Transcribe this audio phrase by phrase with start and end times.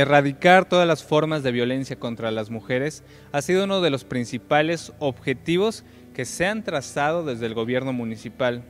[0.00, 4.94] Erradicar todas las formas de violencia contra las mujeres ha sido uno de los principales
[4.98, 8.62] objetivos que se han trazado desde el gobierno municipal,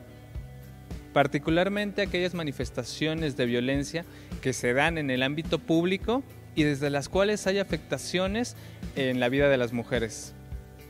[1.13, 4.03] particularmente aquellas manifestaciones de violencia
[4.41, 6.21] que se dan en el ámbito público
[6.53, 8.57] y desde las cuales hay afectaciones
[8.97, 10.33] en la vida de las mujeres.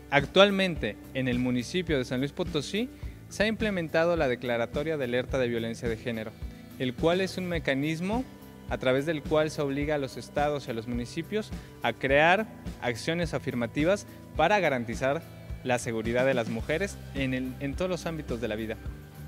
[0.10, 2.90] Actualmente, en el municipio de San Luis Potosí,
[3.30, 6.32] se ha implementado la Declaratoria de Alerta de Violencia de Género,
[6.79, 8.26] el cual es un mecanismo
[8.72, 11.52] a través del cual se obliga a los estados y a los municipios
[11.84, 12.48] a crear
[12.82, 15.22] acciones afirmativas para garantizar
[15.63, 18.78] la seguridad de las mujeres en, el- en todos los ámbitos de la vida.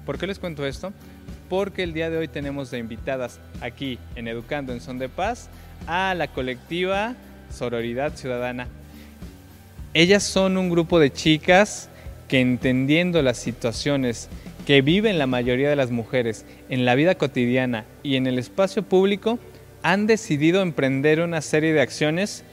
[0.05, 0.91] ¿Por qué les cuento esto?
[1.49, 5.49] Porque el día de hoy tenemos de invitadas aquí en Educando en Son de Paz
[5.87, 7.13] a la colectiva
[7.53, 8.67] Sororidad Ciudadana.
[9.93, 11.89] Ellas son un grupo de chicas
[12.27, 14.27] que entendiendo las situaciones
[14.65, 18.83] que viven la mayoría de las mujeres en la vida cotidiana y en el espacio
[18.83, 19.39] público,
[19.81, 22.43] han decidido emprender una serie de acciones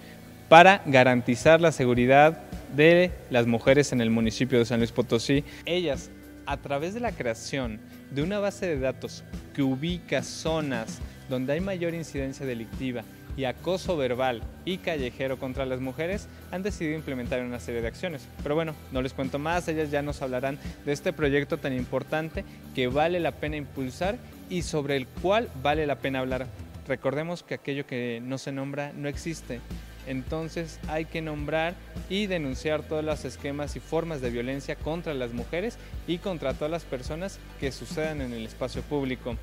[0.49, 2.43] para garantizar la seguridad
[2.75, 5.45] de las mujeres en el municipio de San Luis Potosí.
[5.65, 6.11] Ellas,
[6.47, 9.23] a través de la creación de una base de datos
[9.55, 13.05] que ubica zonas donde hay mayor incidencia delictiva
[13.37, 18.27] y acoso verbal y callejero contra las mujeres, han decidido implementar una serie de acciones.
[18.43, 22.45] Pero bueno, no les cuento más, ellas ya nos hablarán de este proyecto tan importante
[22.75, 26.47] que vale la pena impulsar y sobre el cual vale la pena hablar.
[26.87, 29.61] Recordemos que aquello que no se nombra no existe.
[30.07, 31.75] Entonces hay que nombrar
[32.09, 36.71] y denunciar todos los esquemas y formas de violencia contra las mujeres y contra todas
[36.71, 39.37] las personas que sucedan en el espacio público.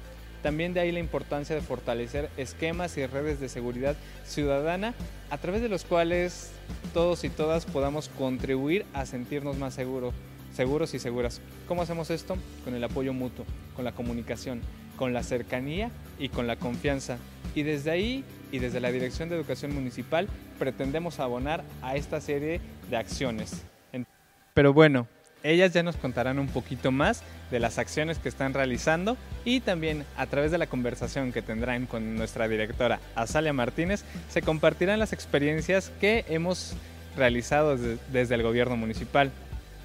[0.44, 4.94] También de ahí la importancia de fortalecer esquemas y redes de seguridad ciudadana
[5.30, 6.52] a través de los cuales
[6.94, 10.14] todos y todas podamos contribuir a sentirnos más seguros,
[10.54, 11.42] seguros y seguras.
[11.68, 12.38] ¿Cómo hacemos esto?
[12.64, 13.46] Con el apoyo mutuo,
[13.76, 14.62] con la comunicación,
[14.96, 17.18] con la cercanía y con la confianza.
[17.56, 20.28] Y desde ahí y desde la Dirección de Educación Municipal
[20.60, 23.64] pretendemos abonar a esta serie de acciones.
[24.54, 25.08] Pero bueno,
[25.48, 30.06] ellas ya nos contarán un poquito más de las acciones que están realizando y también
[30.18, 35.14] a través de la conversación que tendrán con nuestra directora Azalia Martínez se compartirán las
[35.14, 36.76] experiencias que hemos
[37.16, 39.32] realizado desde, el gobierno municipal.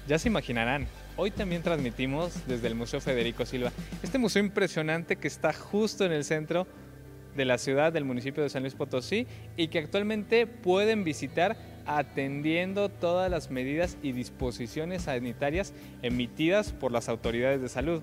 [0.07, 3.71] Ya se imaginarán, hoy también transmitimos desde el Museo Federico Silva,
[4.03, 6.67] este museo impresionante que está justo en el centro
[7.35, 11.55] de la ciudad del municipio de San Luis Potosí y que actualmente pueden visitar
[11.85, 18.01] atendiendo todas las medidas y disposiciones sanitarias emitidas por las autoridades de salud.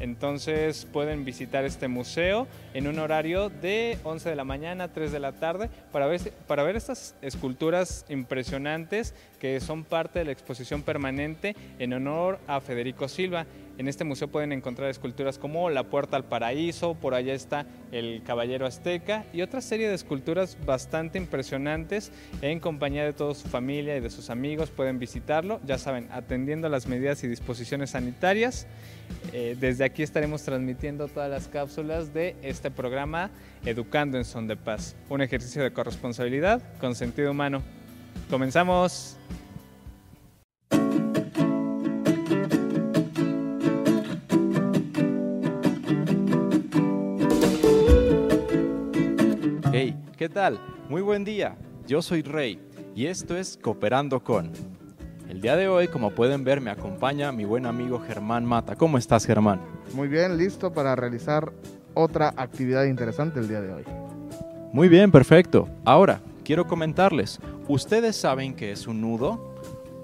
[0.00, 5.10] Entonces pueden visitar este museo en un horario de 11 de la mañana a 3
[5.10, 10.32] de la tarde para ver, para ver estas esculturas impresionantes que son parte de la
[10.32, 13.46] exposición permanente en honor a Federico Silva.
[13.78, 18.24] En este museo pueden encontrar esculturas como la Puerta al Paraíso, por allá está el
[18.26, 22.10] Caballero Azteca y otra serie de esculturas bastante impresionantes
[22.42, 24.70] en compañía de toda su familia y de sus amigos.
[24.70, 28.66] Pueden visitarlo, ya saben, atendiendo las medidas y disposiciones sanitarias.
[29.32, 33.30] Eh, desde aquí estaremos transmitiendo todas las cápsulas de este programa
[33.64, 37.62] Educando en Son de Paz, un ejercicio de corresponsabilidad con sentido humano.
[38.28, 39.16] Comenzamos.
[50.18, 50.58] ¿Qué tal?
[50.88, 51.56] Muy buen día.
[51.86, 52.60] Yo soy Rey
[52.96, 54.50] y esto es Cooperando con.
[55.28, 58.74] El día de hoy, como pueden ver, me acompaña mi buen amigo Germán Mata.
[58.74, 59.60] ¿Cómo estás, Germán?
[59.94, 61.52] Muy bien, listo para realizar
[61.94, 63.84] otra actividad interesante el día de hoy.
[64.72, 65.68] Muy bien, perfecto.
[65.84, 67.38] Ahora, quiero comentarles,
[67.68, 69.54] ¿ustedes saben qué es un nudo?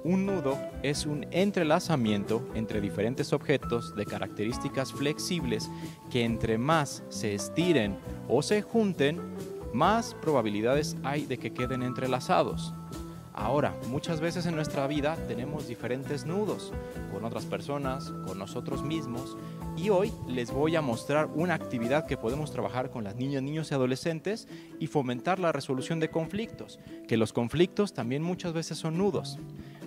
[0.04, 5.70] Un nudo es un entrelazamiento entre diferentes objetos de características flexibles
[6.12, 7.96] que entre más se estiren
[8.28, 9.18] o se junten,
[9.74, 12.72] más probabilidades hay de que queden entrelazados.
[13.32, 16.72] Ahora, muchas veces en nuestra vida tenemos diferentes nudos
[17.12, 19.36] con otras personas, con nosotros mismos,
[19.76, 23.72] y hoy les voy a mostrar una actividad que podemos trabajar con las niñas, niños
[23.72, 24.46] y adolescentes
[24.78, 26.78] y fomentar la resolución de conflictos,
[27.08, 29.40] que los conflictos también muchas veces son nudos.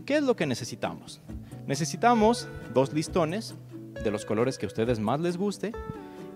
[0.06, 1.22] ¿Qué es lo que necesitamos?
[1.66, 3.56] Necesitamos dos listones
[4.04, 5.72] de los colores que a ustedes más les guste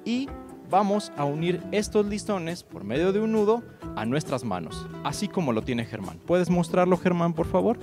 [0.06, 0.30] y
[0.72, 3.62] vamos a unir estos listones por medio de un nudo
[3.98, 6.18] a nuestras manos, así como lo tiene Germán.
[6.26, 7.78] ¿Puedes mostrarlo, Germán, por favor?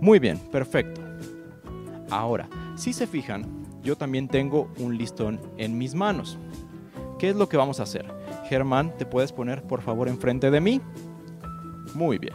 [0.00, 1.02] Muy bien, perfecto.
[2.10, 3.44] Ahora, si se fijan,
[3.82, 6.38] yo también tengo un listón en mis manos.
[7.18, 8.06] ¿Qué es lo que vamos a hacer?
[8.48, 10.80] Germán, ¿te puedes poner por favor enfrente de mí?
[11.94, 12.34] Muy bien.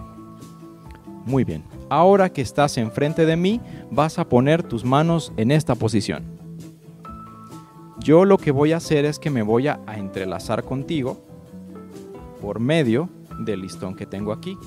[1.25, 1.63] Muy bien.
[1.89, 6.36] Ahora que estás enfrente de mí, vas a poner tus manos en esta posición.
[8.07, 11.21] Yo lo que voy a hacer es que me voy a, a entrelazar contigo
[12.39, 13.09] por medio
[13.39, 14.57] del listón que tengo aquí.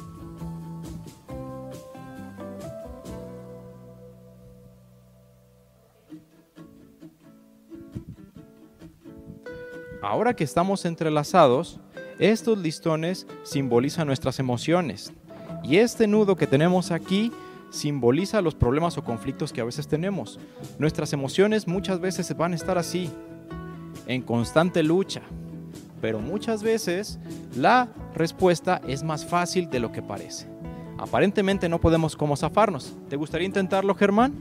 [10.03, 11.81] Ahora que estamos entrelazados,
[12.19, 15.15] estos listones simbolizan nuestras emociones.
[15.65, 17.33] Y este nudo que tenemos aquí
[17.71, 20.39] simboliza los problemas o conflictos que a veces tenemos.
[20.79, 23.11] Nuestras emociones muchas veces van a estar así,
[24.11, 25.23] en constante lucha.
[26.01, 27.21] Pero muchas veces
[27.57, 30.49] la respuesta es más fácil de lo que parece.
[30.99, 32.97] Aparentemente no podemos cómo zafarnos.
[33.09, 34.35] ¿Te gustaría intentarlo, Germán?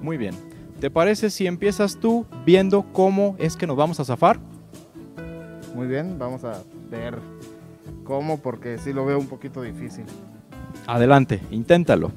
[0.00, 0.34] Muy bien.
[0.80, 4.40] ¿Te parece si empiezas tú viendo cómo es que nos vamos a zafar?
[5.74, 7.18] Muy bien, vamos a ver
[8.04, 10.04] cómo, porque sí lo veo un poquito difícil.
[10.86, 12.12] Adelante, inténtalo.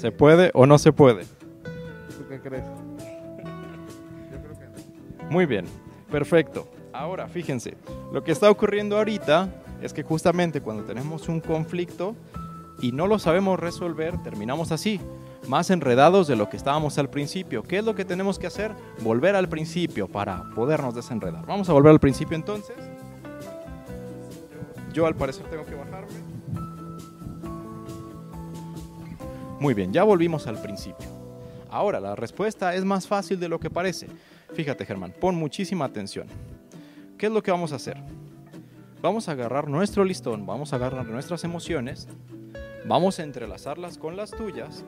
[0.00, 1.24] ¿Se puede o no se puede?
[1.24, 2.64] ¿Tú qué crees?
[4.32, 5.30] Yo creo que no.
[5.30, 5.66] Muy bien,
[6.10, 6.66] perfecto.
[6.90, 7.76] Ahora, fíjense,
[8.10, 9.50] lo que está ocurriendo ahorita
[9.82, 12.16] es que justamente cuando tenemos un conflicto
[12.80, 15.02] y no lo sabemos resolver, terminamos así,
[15.46, 17.62] más enredados de lo que estábamos al principio.
[17.62, 18.72] ¿Qué es lo que tenemos que hacer?
[19.02, 21.44] Volver al principio para podernos desenredar.
[21.44, 22.76] Vamos a volver al principio entonces.
[24.94, 26.29] Yo al parecer tengo que bajarme.
[29.60, 31.06] Muy bien, ya volvimos al principio.
[31.68, 34.08] Ahora, la respuesta es más fácil de lo que parece.
[34.54, 36.26] Fíjate, Germán, pon muchísima atención.
[37.18, 37.98] ¿Qué es lo que vamos a hacer?
[39.02, 42.08] Vamos a agarrar nuestro listón, vamos a agarrar nuestras emociones,
[42.86, 44.82] vamos a entrelazarlas con las tuyas,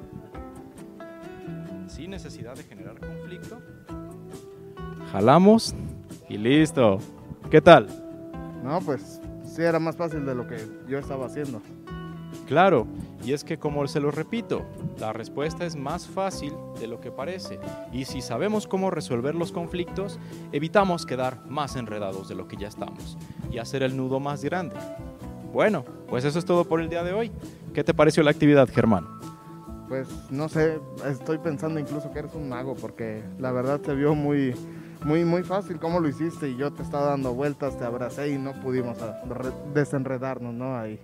[1.86, 3.58] sin necesidad de generar conflicto.
[5.12, 5.74] Jalamos
[6.30, 6.98] y listo.
[7.50, 7.88] ¿Qué tal?
[8.64, 10.56] No, pues sí era más fácil de lo que
[10.88, 11.60] yo estaba haciendo.
[12.46, 12.86] Claro,
[13.24, 14.62] y es que como se lo repito,
[14.98, 17.58] la respuesta es más fácil de lo que parece.
[17.92, 20.18] Y si sabemos cómo resolver los conflictos,
[20.50, 23.16] evitamos quedar más enredados de lo que ya estamos
[23.50, 24.76] y hacer el nudo más grande.
[25.52, 27.30] Bueno, pues eso es todo por el día de hoy.
[27.72, 29.06] ¿Qué te pareció la actividad, Germán?
[29.88, 30.78] Pues no sé,
[31.08, 34.54] estoy pensando incluso que eres un mago porque la verdad se vio muy,
[35.04, 38.38] muy, muy fácil cómo lo hiciste y yo te estaba dando vueltas, te abracé y
[38.38, 38.96] no pudimos
[39.28, 40.76] re- desenredarnos, ¿no?
[40.78, 40.98] Ahí.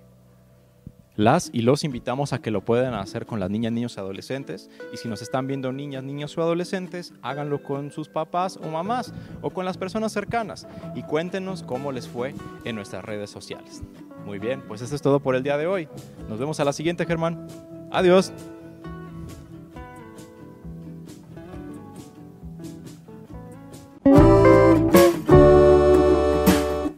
[1.18, 4.70] Las y los invitamos a que lo puedan hacer con las niñas, niños y adolescentes.
[4.92, 9.12] Y si nos están viendo niñas, niños o adolescentes, háganlo con sus papás o mamás
[9.42, 13.82] o con las personas cercanas y cuéntenos cómo les fue en nuestras redes sociales.
[14.24, 15.88] Muy bien, pues eso es todo por el día de hoy.
[16.28, 17.48] Nos vemos a la siguiente, Germán.
[17.90, 18.32] Adiós.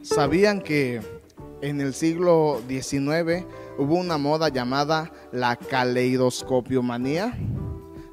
[0.03, 1.01] ¿Sabían que
[1.63, 3.47] en el siglo XIX
[3.79, 7.39] hubo una moda llamada la caleidoscopiomanía?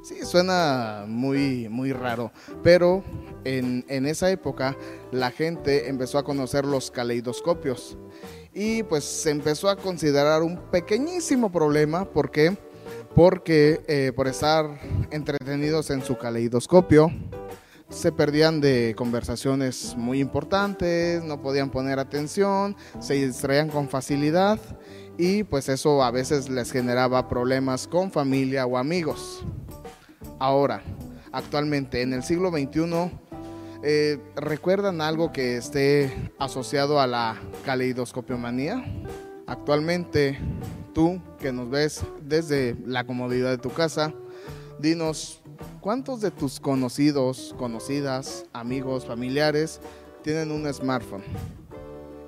[0.02, 3.02] Sí, suena muy, muy raro, pero
[3.44, 4.76] en, en esa época
[5.10, 7.98] la gente empezó a conocer los caleidoscopios
[8.54, 12.04] y pues se empezó a considerar un pequeñísimo problema.
[12.04, 12.56] ¿Por qué?
[13.14, 17.12] Porque eh, por estar entretenidos en su caleidoscopio,
[17.88, 24.58] se perdían de conversaciones muy importantes, no podían poner atención, se distraían con facilidad
[25.18, 29.44] y pues eso a veces les generaba problemas con familia o amigos.
[30.38, 30.82] Ahora,
[31.32, 33.10] actualmente en el siglo XXI,
[33.82, 38.84] eh, ¿recuerdan algo que esté asociado a la caleidoscopiomanía?
[39.46, 40.38] Actualmente,
[40.94, 44.14] tú que nos ves desde la comodidad de tu casa,
[44.78, 45.42] dinos
[45.80, 49.80] ¿Cuántos de tus conocidos, conocidas, amigos, familiares
[50.22, 51.22] tienen un smartphone?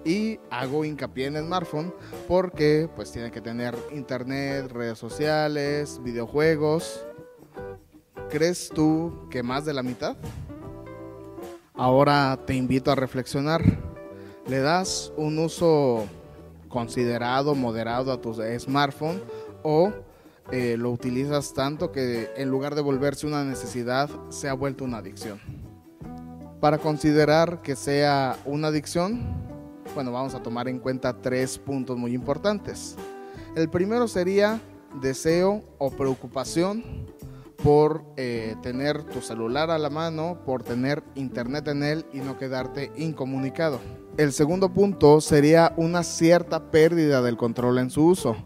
[0.04, 1.94] Y hago hincapié en smartphone
[2.26, 7.04] porque pues tienen que tener internet, redes sociales, videojuegos.
[8.30, 10.16] ¿Crees tú que más de la mitad?
[11.74, 13.62] Ahora te invito a reflexionar.
[14.46, 16.06] ¿Le das un uso
[16.70, 19.20] considerado, moderado a tu smartphone
[19.62, 19.92] o
[20.52, 24.98] eh, lo utilizas tanto que en lugar de volverse una necesidad, se ha vuelto una
[24.98, 25.38] adicción.
[26.60, 29.49] Para considerar que sea una adicción,
[29.94, 32.96] bueno, vamos a tomar en cuenta tres puntos muy importantes.
[33.56, 34.60] El primero sería
[35.00, 36.84] deseo o preocupación
[37.62, 42.38] por eh, tener tu celular a la mano, por tener internet en él y no
[42.38, 43.80] quedarte incomunicado.
[44.16, 48.36] El segundo punto sería una cierta pérdida del control en su uso.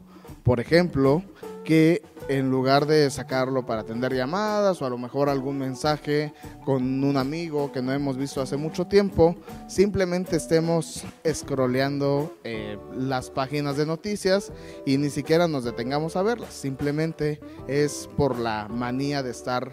[0.43, 1.23] Por ejemplo,
[1.65, 6.33] que en lugar de sacarlo para atender llamadas o a lo mejor algún mensaje
[6.65, 9.37] con un amigo que no hemos visto hace mucho tiempo,
[9.69, 14.53] simplemente estemos scrolleando eh, las páginas de noticias
[14.87, 16.55] y ni siquiera nos detengamos a verlas.
[16.55, 19.73] Simplemente es por la manía de estar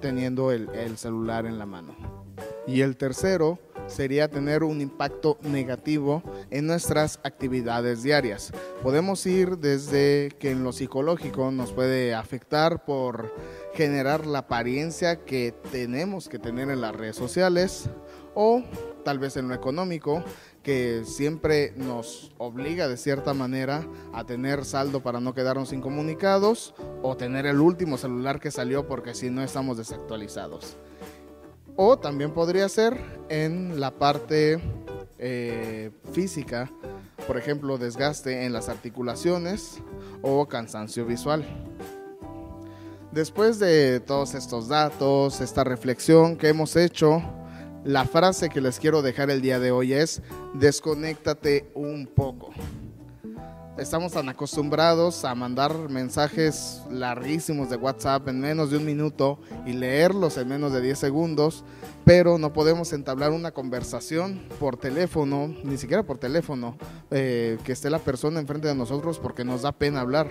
[0.00, 1.94] teniendo el, el celular en la mano.
[2.66, 8.52] Y el tercero sería tener un impacto negativo en nuestras actividades diarias.
[8.82, 13.34] Podemos ir desde que en lo psicológico nos puede afectar por
[13.74, 17.88] generar la apariencia que tenemos que tener en las redes sociales
[18.34, 18.62] o
[19.04, 20.22] tal vez en lo económico
[20.62, 27.16] que siempre nos obliga de cierta manera a tener saldo para no quedarnos incomunicados o
[27.16, 30.76] tener el último celular que salió porque si no estamos desactualizados.
[31.80, 34.58] O también podría ser en la parte
[35.16, 36.68] eh, física,
[37.28, 39.78] por ejemplo, desgaste en las articulaciones
[40.20, 41.46] o cansancio visual.
[43.12, 47.22] Después de todos estos datos, esta reflexión que hemos hecho,
[47.84, 50.20] la frase que les quiero dejar el día de hoy es,
[50.54, 52.50] desconéctate un poco
[53.78, 59.72] estamos tan acostumbrados a mandar mensajes larguísimos de WhatsApp en menos de un minuto y
[59.72, 61.64] leerlos en menos de 10 segundos,
[62.04, 66.76] pero no podemos entablar una conversación por teléfono, ni siquiera por teléfono,
[67.10, 70.28] eh, que esté la persona enfrente de nosotros porque nos da pena hablar.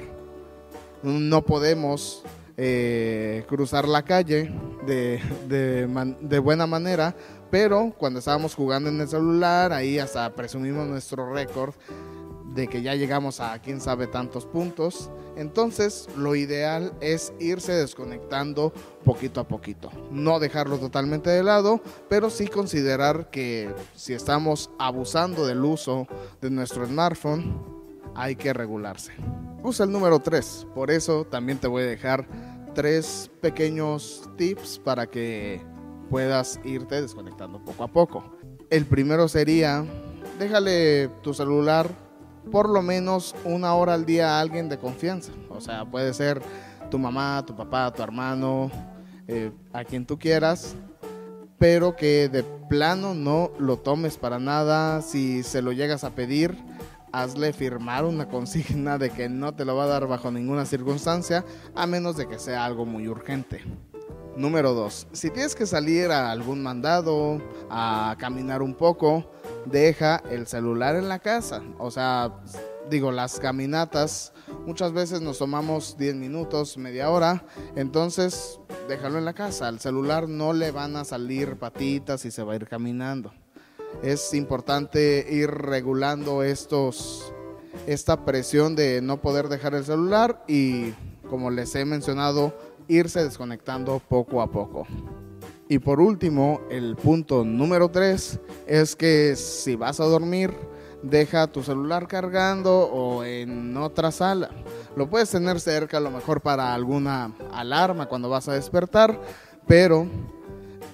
[1.03, 2.23] No podemos
[2.57, 4.51] eh, cruzar la calle
[4.85, 7.15] de, de buena manera,
[7.49, 11.73] pero cuando estábamos jugando en el celular, ahí hasta presumimos nuestro récord
[12.57, 15.11] de que ya llegamos a quién sabe tantos puntos.
[15.35, 18.73] Entonces lo ideal es irse desconectando
[19.05, 19.91] poquito a poquito.
[20.09, 26.07] No dejarlo totalmente de lado, pero sí considerar que si estamos abusando del uso
[26.41, 27.63] de nuestro smartphone,
[28.15, 29.13] hay que regularse.
[29.61, 32.27] Usa el número 3, por eso también te voy a dejar
[32.73, 35.61] tres pequeños tips para que
[36.09, 38.23] puedas irte desconectando poco a poco.
[38.71, 39.85] El primero sería,
[40.39, 42.06] déjale tu celular
[42.47, 45.31] por lo menos una hora al día a alguien de confianza.
[45.49, 46.41] O sea, puede ser
[46.89, 48.71] tu mamá, tu papá, tu hermano,
[49.27, 50.75] eh, a quien tú quieras,
[51.57, 55.01] pero que de plano no lo tomes para nada.
[55.01, 56.57] Si se lo llegas a pedir,
[57.11, 61.45] hazle firmar una consigna de que no te lo va a dar bajo ninguna circunstancia,
[61.75, 63.63] a menos de que sea algo muy urgente.
[64.35, 65.07] Número 2.
[65.13, 69.31] Si tienes que salir a algún mandado, a caminar un poco,
[69.69, 71.61] deja el celular en la casa.
[71.77, 72.33] O sea,
[72.89, 74.33] digo, las caminatas
[74.65, 77.45] muchas veces nos tomamos 10 minutos, media hora,
[77.75, 79.67] entonces déjalo en la casa.
[79.67, 83.33] Al celular no le van a salir patitas y se va a ir caminando.
[84.03, 87.33] Es importante ir regulando estos
[87.85, 90.93] esta presión de no poder dejar el celular y
[91.29, 92.53] como les he mencionado,
[92.87, 94.87] irse desconectando poco a poco.
[95.69, 100.53] Y por último, el punto número 3 es que si vas a dormir,
[101.03, 104.49] deja tu celular cargando o en otra sala.
[104.95, 109.19] Lo puedes tener cerca a lo mejor para alguna alarma cuando vas a despertar,
[109.67, 110.07] pero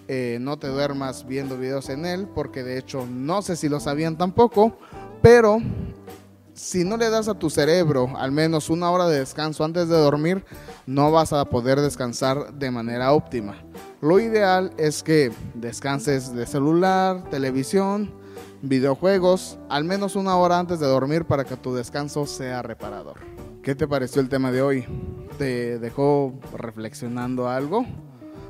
[0.08, 3.80] eh, no te duermas viendo videos en él, porque de hecho no sé si lo
[3.80, 4.78] sabían tampoco,
[5.22, 5.60] pero
[6.54, 9.98] si no le das a tu cerebro al menos una hora de descanso antes de
[9.98, 10.44] dormir,
[10.88, 13.56] no vas a poder descansar de manera óptima.
[14.04, 18.14] Lo ideal es que descanses de celular, televisión,
[18.62, 23.22] videojuegos, al menos una hora antes de dormir para que tu descanso sea reparador.
[23.62, 24.86] ¿Qué te pareció el tema de hoy?
[25.38, 27.86] ¿Te dejó reflexionando algo?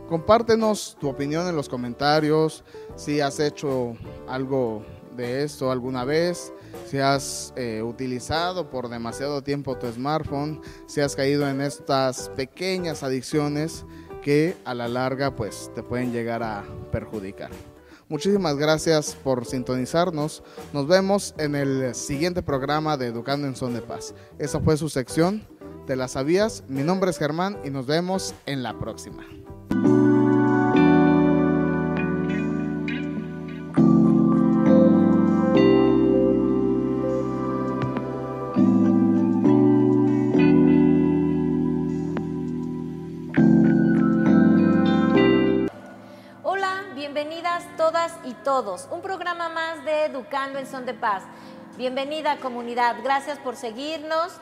[0.10, 2.64] Compártenos tu opinión en los comentarios,
[2.96, 3.94] si has hecho
[4.28, 4.84] algo
[5.16, 6.52] de esto alguna vez,
[6.88, 13.04] si has eh, utilizado por demasiado tiempo tu smartphone, si has caído en estas pequeñas
[13.04, 13.86] adicciones
[14.24, 17.51] que a la larga pues te pueden llegar a perjudicar.
[18.10, 20.44] Muchísimas gracias por sintonizarnos.
[20.72, 24.13] Nos vemos en el siguiente programa de Educando en Son de Paz.
[24.39, 25.48] Esa fue su sección.
[25.88, 26.63] ¿Te la sabías?
[26.68, 29.25] Mi nombre es Germán y nos vemos en la próxima.
[48.26, 48.90] Y todos.
[48.92, 51.24] Un programa más de Educando en Son de Paz.
[51.78, 54.34] Bienvenida comunidad, gracias por seguirnos.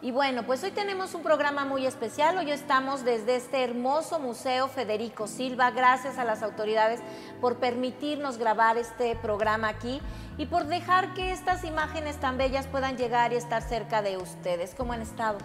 [0.00, 2.38] Y bueno, pues hoy tenemos un programa muy especial.
[2.38, 5.72] Hoy estamos desde este hermoso Museo Federico Silva.
[5.72, 7.00] Gracias a las autoridades
[7.40, 10.00] por permitirnos grabar este programa aquí
[10.38, 14.76] y por dejar que estas imágenes tan bellas puedan llegar y estar cerca de ustedes.
[14.76, 15.38] ¿Cómo han estado?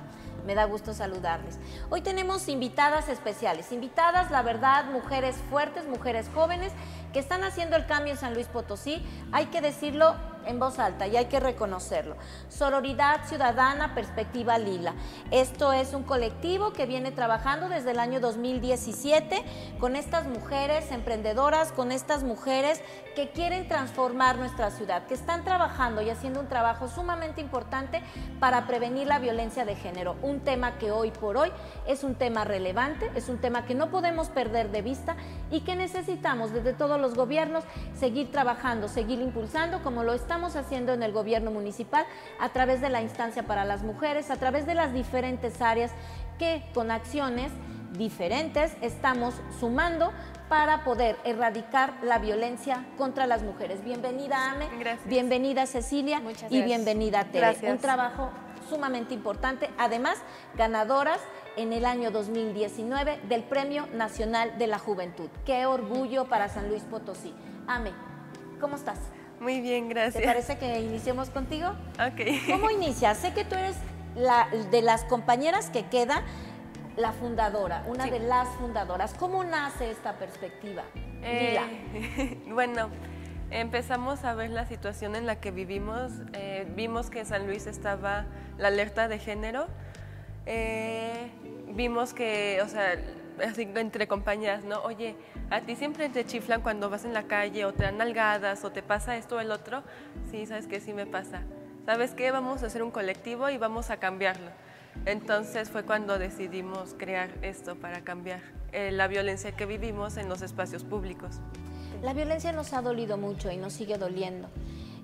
[0.46, 1.58] Me da gusto saludarles.
[1.90, 6.72] Hoy tenemos invitadas especiales, invitadas, la verdad, mujeres fuertes, mujeres jóvenes
[7.16, 9.02] que están haciendo el cambio en San Luis Potosí.
[9.32, 10.16] Hay que decirlo
[10.48, 12.16] en voz alta y hay que reconocerlo.
[12.50, 14.94] Sororidad Ciudadana Perspectiva Lila.
[15.32, 19.44] Esto es un colectivo que viene trabajando desde el año 2017
[19.80, 22.82] con estas mujeres emprendedoras, con estas mujeres
[23.16, 28.02] que quieren transformar nuestra ciudad, que están trabajando y haciendo un trabajo sumamente importante
[28.40, 30.16] para prevenir la violencia de género.
[30.22, 31.52] Un tema que hoy por hoy
[31.88, 35.16] es un tema relevante, es un tema que no podemos perder de vista
[35.50, 37.64] y que necesitamos desde todos los gobiernos
[37.98, 42.06] seguir trabajando, seguir impulsando como lo estamos haciendo en el gobierno municipal
[42.42, 45.92] a través de la instancia para las mujeres, a través de las diferentes áreas
[46.38, 47.54] que con acciones
[47.98, 50.12] diferentes estamos sumando
[50.50, 53.82] para poder erradicar la violencia contra las mujeres.
[53.86, 55.08] Bienvenida Ame, Gracias.
[55.08, 56.66] bienvenida Cecilia Muchas y gracias.
[56.66, 57.40] bienvenida Tere.
[57.40, 57.72] Gracias.
[57.72, 58.30] Un trabajo
[58.70, 60.18] sumamente importante, además
[60.58, 61.22] ganadoras
[61.56, 65.30] en el año 2019 del Premio Nacional de la Juventud.
[65.46, 67.34] Qué orgullo para San Luis Potosí.
[67.68, 67.94] Ame,
[68.60, 69.00] ¿cómo estás?
[69.40, 70.24] Muy bien, ¿Te gracias.
[70.24, 71.70] parece que iniciemos contigo?
[72.00, 72.22] Ok.
[72.48, 73.18] ¿Cómo inicias?
[73.18, 73.76] Sé que tú eres
[74.16, 76.24] la, de las compañeras que queda
[76.96, 78.10] la fundadora, una Sí.
[78.12, 79.14] de las fundadoras.
[79.16, 80.84] ¿Cómo nace esta perspectiva?
[81.22, 82.90] Eh, bueno,
[83.52, 86.12] empezamos a ver la situación en la que vivimos.
[86.34, 88.26] eh, vimos que en San Luis estaba
[88.58, 89.68] la alerta de género.
[90.46, 91.30] eh,
[91.70, 92.96] vimos que, o sea,
[93.44, 94.82] así entre compañeras, ¿no?
[94.84, 95.16] Oye,
[95.50, 98.72] a ti siempre te chiflan cuando vas en la calle o te dan nalgadas o
[98.72, 99.84] te pasa esto o el otro.
[100.32, 101.44] Sí, sabes que sí me pasa.
[101.86, 102.32] ¿Sabes qué?
[102.32, 104.50] Vamos a hacer un colectivo y vamos a cambiarlo.
[105.06, 110.42] Entonces fue cuando decidimos crear esto para cambiar eh, la violencia que vivimos en los
[110.42, 111.42] espacios públicos.
[112.02, 114.50] La violencia nos ha dolido mucho y nos sigue doliendo.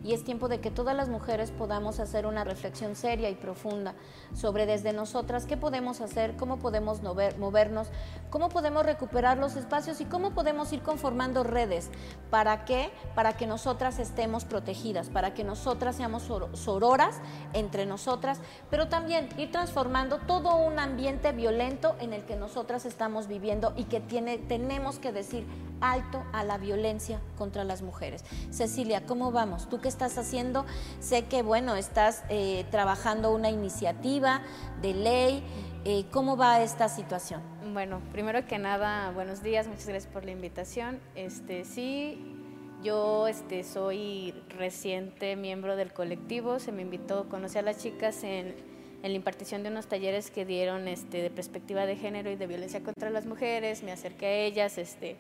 [0.03, 3.93] Y es tiempo de que todas las mujeres podamos hacer una reflexión seria y profunda
[4.33, 7.87] sobre desde nosotras qué podemos hacer, cómo podemos mover- movernos,
[8.29, 11.89] cómo podemos recuperar los espacios y cómo podemos ir conformando redes.
[12.29, 12.91] ¿Para qué?
[13.13, 17.19] Para que nosotras estemos protegidas, para que nosotras seamos sor- sororas
[17.53, 23.27] entre nosotras, pero también ir transformando todo un ambiente violento en el que nosotras estamos
[23.27, 25.45] viviendo y que tiene, tenemos que decir
[25.81, 28.23] alto a la violencia contra las mujeres.
[28.51, 29.67] Cecilia, ¿cómo vamos?
[29.67, 30.65] ¿Tú qué estás haciendo?
[30.99, 34.41] Sé que, bueno, estás eh, trabajando una iniciativa
[34.81, 35.43] de ley.
[35.83, 37.41] Eh, ¿Cómo va esta situación?
[37.73, 40.99] Bueno, primero que nada, buenos días, muchas gracias por la invitación.
[41.15, 42.37] Este, sí,
[42.83, 48.55] yo este, soy reciente miembro del colectivo, se me invitó, conocí a las chicas en,
[49.03, 52.47] en la impartición de unos talleres que dieron este, de perspectiva de género y de
[52.47, 55.17] violencia contra las mujeres, me acerqué a ellas, este,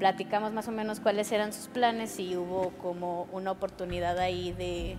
[0.00, 4.96] platicamos más o menos cuáles eran sus planes y hubo como una oportunidad ahí de,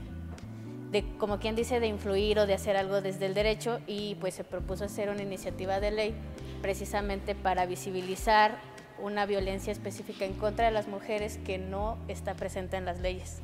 [0.92, 4.36] de, como quien dice, de influir o de hacer algo desde el derecho y pues
[4.36, 6.14] se propuso hacer una iniciativa de ley
[6.62, 8.60] precisamente para visibilizar
[9.02, 13.42] una violencia específica en contra de las mujeres que no está presente en las leyes.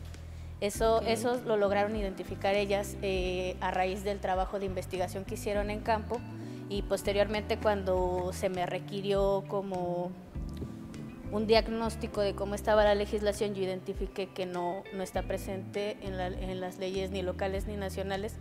[0.62, 5.72] Eso, eso lo lograron identificar ellas eh, a raíz del trabajo de investigación que hicieron
[5.72, 6.22] en campo
[6.70, 10.12] y posteriormente cuando se me requirió como
[11.32, 16.18] un diagnóstico de cómo estaba la legislación, yo identifiqué que no, no está presente en,
[16.18, 18.36] la- en las leyes ni locales ni nacionales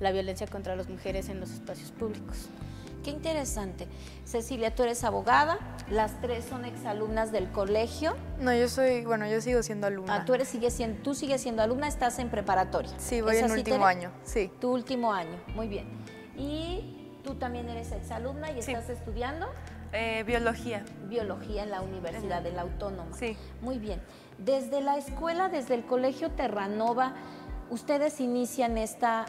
[0.00, 2.48] la violencia contra las mujeres en los espacios públicos.
[3.04, 3.86] Qué interesante.
[4.24, 5.58] Cecilia, tú eres abogada,
[5.90, 8.14] las tres son exalumnas del colegio.
[8.38, 10.16] No, yo soy, bueno, yo sigo siendo alumna.
[10.16, 12.90] Ah, tú, eres, sigues siendo, tú sigues siendo alumna, estás en preparatoria.
[12.98, 14.50] Sí, voy ¿Es en último año, sí.
[14.60, 15.86] Tu último año, muy bien.
[16.36, 18.70] Y tú también eres exalumna y Sí.
[18.72, 19.46] estás estudiando
[19.92, 20.84] Eh, biología.
[21.08, 23.16] biología en la Universidad de la Autónoma.
[23.16, 23.36] Sí.
[23.60, 24.00] Muy bien.
[24.38, 27.14] Desde la escuela, desde el Colegio Terranova,
[27.70, 29.26] ustedes inician esta,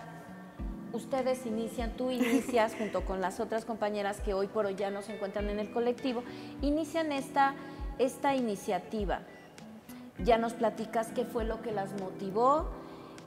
[0.93, 5.01] ustedes inician, tú inicias junto con las otras compañeras que hoy por hoy ya no
[5.01, 6.23] se encuentran en el colectivo,
[6.61, 7.55] inician esta,
[7.97, 9.21] esta iniciativa.
[10.23, 12.69] Ya nos platicas qué fue lo que las motivó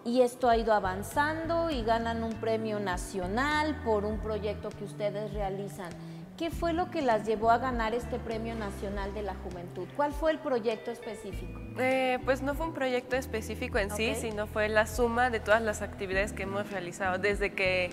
[0.04, 5.32] y esto ha ido avanzando y ganan un premio nacional por un proyecto que ustedes
[5.32, 5.90] realizan.
[6.36, 9.86] ¿Qué fue lo que las llevó a ganar este premio nacional de la juventud?
[9.94, 11.60] ¿Cuál fue el proyecto específico?
[11.78, 15.62] Eh, pues no fue un proyecto específico en sí, sino fue la suma de todas
[15.62, 17.90] las actividades que hemos realizado desde que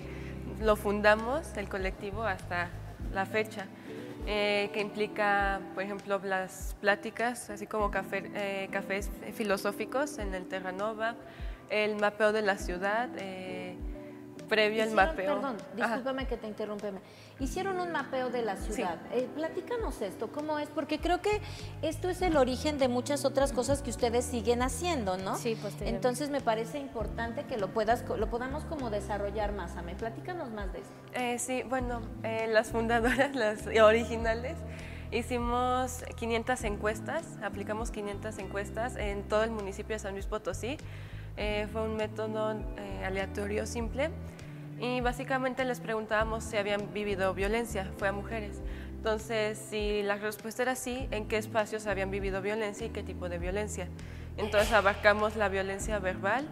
[0.60, 2.68] lo fundamos, el colectivo, hasta
[3.12, 3.66] la fecha,
[4.26, 10.46] eh, que implica, por ejemplo, las pláticas, así como café- eh, cafés filosóficos en el
[10.48, 11.14] Terranova,
[11.70, 13.08] el mapeo de la ciudad,
[14.52, 15.36] previo al mapeo.
[15.36, 15.96] Perdón, Ajá.
[15.96, 17.00] discúlpame que te interrúmpeme.
[17.40, 18.98] Hicieron un mapeo de la ciudad.
[19.10, 20.68] Eh, platícanos esto, ¿cómo es?
[20.68, 21.40] Porque creo que
[21.80, 25.36] esto es el origen de muchas otras cosas que ustedes siguen haciendo, ¿no?
[25.36, 25.88] Sí, posteriormente.
[25.88, 29.74] Entonces me parece importante que lo puedas, lo podamos como desarrollar más.
[29.78, 30.92] Ame, platícanos más de esto.
[31.14, 34.58] Eh, sí, bueno, eh, las fundadoras, las originales,
[35.10, 40.76] hicimos 500 encuestas, aplicamos 500 encuestas en todo el municipio de San Luis Potosí.
[41.38, 44.10] Eh, fue un método eh, aleatorio simple
[44.78, 48.60] y básicamente les preguntábamos si habían vivido violencia, fue a mujeres.
[48.90, 53.28] Entonces, si la respuesta era sí, ¿en qué espacios habían vivido violencia y qué tipo
[53.28, 53.88] de violencia?
[54.36, 56.46] Entonces abarcamos la violencia verbal,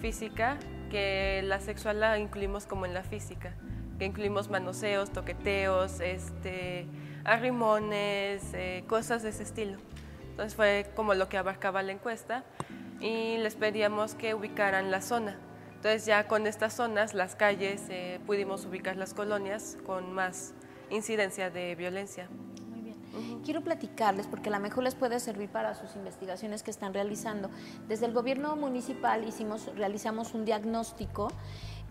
[0.00, 0.58] física,
[0.90, 3.54] que la sexual la incluimos como en la física,
[3.98, 6.86] que incluimos manoseos, toqueteos, este,
[7.24, 9.78] arrimones, eh, cosas de ese estilo.
[10.30, 12.44] Entonces fue como lo que abarcaba la encuesta
[13.00, 15.38] y les pedíamos que ubicaran la zona.
[15.84, 20.54] Entonces ya con estas zonas, las calles, eh, pudimos ubicar las colonias con más
[20.88, 22.26] incidencia de violencia.
[22.70, 22.96] Muy bien.
[23.44, 27.50] Quiero platicarles, porque a lo mejor les puede servir para sus investigaciones que están realizando.
[27.86, 31.28] Desde el gobierno municipal hicimos, realizamos un diagnóstico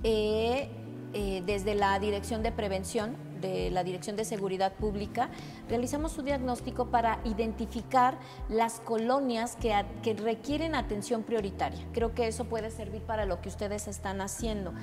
[0.04, 0.72] eh,
[1.14, 5.30] eh, desde la Dirección de Prevención, de la Dirección de Seguridad Pública,
[5.70, 8.18] realizamos un diagnóstico para identificar
[8.50, 11.86] las colonias que, que requieren atención prioritaria.
[11.94, 14.74] Creo que eso puede servir para lo que ustedes están haciendo.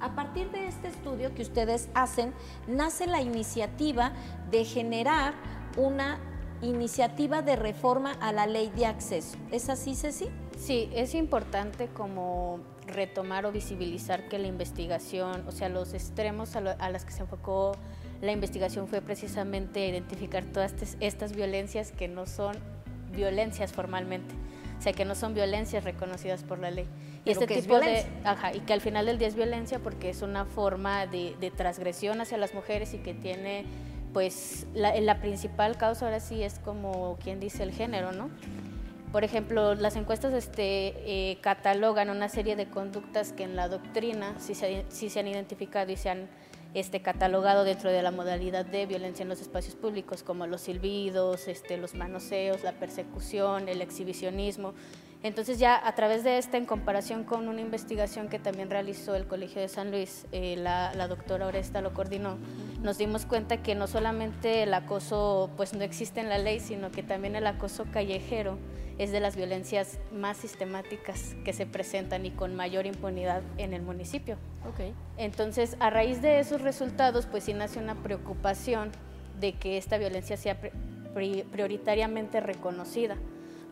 [0.00, 2.34] A partir de este estudio que ustedes hacen,
[2.66, 4.12] nace la iniciativa
[4.50, 5.34] de generar
[5.76, 6.18] una
[6.60, 9.38] iniciativa de reforma a la ley de acceso.
[9.52, 10.28] ¿Es así, Ceci?
[10.56, 16.60] Sí, es importante como retomar o visibilizar que la investigación, o sea, los extremos a,
[16.60, 17.72] lo- a las que se enfocó
[18.20, 22.56] la investigación fue precisamente identificar todas estas- violencias que no son
[23.14, 24.34] violencias formalmente,
[24.78, 26.86] o sea, que no son violencias reconocidas por la ley.
[27.24, 30.10] Y este es tipo de, ajá, y que al final del día es violencia porque
[30.10, 33.64] es una forma de, de transgresión hacia las mujeres y que tiene,
[34.12, 38.30] pues, la, la principal causa ahora sí es como quien dice el género, ¿no?
[39.12, 44.34] Por ejemplo, las encuestas este, eh, catalogan una serie de conductas que en la doctrina
[44.38, 46.28] sí se, sí se han identificado y se han
[46.74, 51.48] este, catalogado dentro de la modalidad de violencia en los espacios públicos, como los silbidos,
[51.48, 54.74] este, los manoseos, la persecución, el exhibicionismo.
[55.22, 59.26] Entonces ya a través de esta, en comparación con una investigación que también realizó el
[59.26, 62.38] Colegio de San Luis, eh, la, la doctora Oresta lo coordinó,
[62.82, 66.92] nos dimos cuenta que no solamente el acoso pues no existe en la ley, sino
[66.92, 68.58] que también el acoso callejero
[68.98, 73.82] es de las violencias más sistemáticas que se presentan y con mayor impunidad en el
[73.82, 74.36] municipio.
[74.68, 74.92] Ok.
[75.16, 78.90] Entonces, a raíz de esos resultados, pues sí nace una preocupación
[79.40, 80.72] de que esta violencia sea pri-
[81.14, 83.16] pri- prioritariamente reconocida,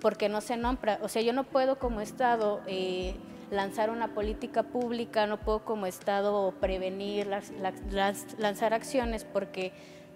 [0.06, 3.16] porque no se nombra, o sea, yo no puedo como Estado eh,
[3.50, 9.72] lanzar una política pública, no puedo como Estado prevenir, las- las- las- lanzar acciones, porque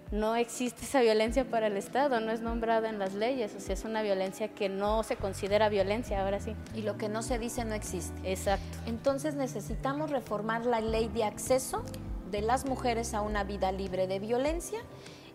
[0.09, 3.73] no existe esa violencia para el Estado, no es nombrada en las leyes, o sea,
[3.73, 6.55] es una violencia que no se considera violencia, ahora sí.
[6.73, 8.31] Y lo que no se dice no existe.
[8.31, 8.77] Exacto.
[8.87, 11.83] Entonces necesitamos reformar la ley de acceso
[12.31, 14.79] de las mujeres a una vida libre de violencia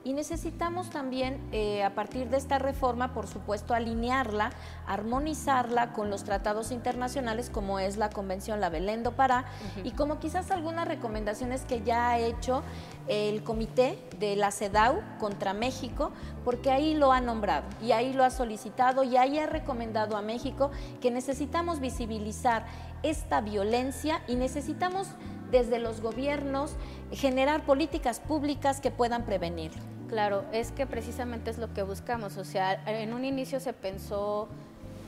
[0.06, 4.52] y necesitamos también, eh, a partir de esta reforma, por supuesto, alinearla,
[4.86, 9.46] armonizarla con los tratados internacionales como es la Convención La Belén do Pará
[9.82, 12.62] y como quizás algunas recomendaciones que ya ha hecho
[13.08, 16.12] el comité de la CEDAW contra México,
[16.44, 20.22] porque ahí lo ha nombrado y ahí lo ha solicitado y ahí ha recomendado a
[20.22, 22.64] México que necesitamos visibilizar
[23.02, 25.08] esta violencia y necesitamos
[25.50, 26.76] desde los gobiernos
[27.10, 29.95] generar políticas públicas que puedan prevenirlo.
[30.08, 32.36] Claro, es que precisamente es lo que buscamos.
[32.36, 34.48] O sea, en un inicio se pensó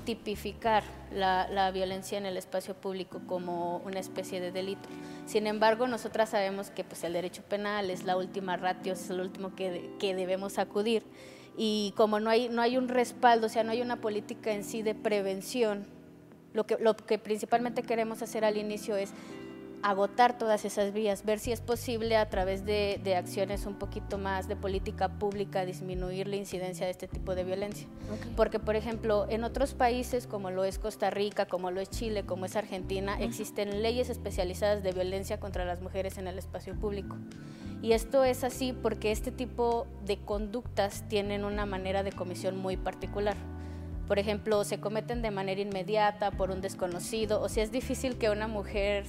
[0.04, 0.82] tipificar
[1.12, 4.88] la, violencia en el espacio público como una especie de delito.
[5.26, 9.20] Sin embargo, nosotras sabemos que pues, el derecho penal es la última ratio, es el
[9.20, 11.04] último que, que debemos acudir.
[11.56, 14.64] Y como no hay, no hay un respaldo, o sea, no hay una política en
[14.64, 15.86] sí de prevención,
[16.54, 19.10] lo que, lo que principalmente queremos hacer al inicio es
[19.82, 24.18] agotar todas esas vías, ver si es posible a través de, de acciones un poquito
[24.18, 27.86] más de política pública disminuir la incidencia de este tipo de violencia.
[28.36, 32.24] Porque, por ejemplo, en otros países como lo es Costa Rica, como lo es Chile,
[32.24, 37.16] como es Argentina, existen leyes especializadas de violencia contra las mujeres en el espacio público.
[37.80, 42.76] Y esto es así porque este tipo de conductas tienen una manera de comisión muy
[42.76, 43.36] particular.
[44.08, 48.30] Por ejemplo, se cometen de manera inmediata por un desconocido, o sea, es difícil que
[48.30, 49.04] una mujer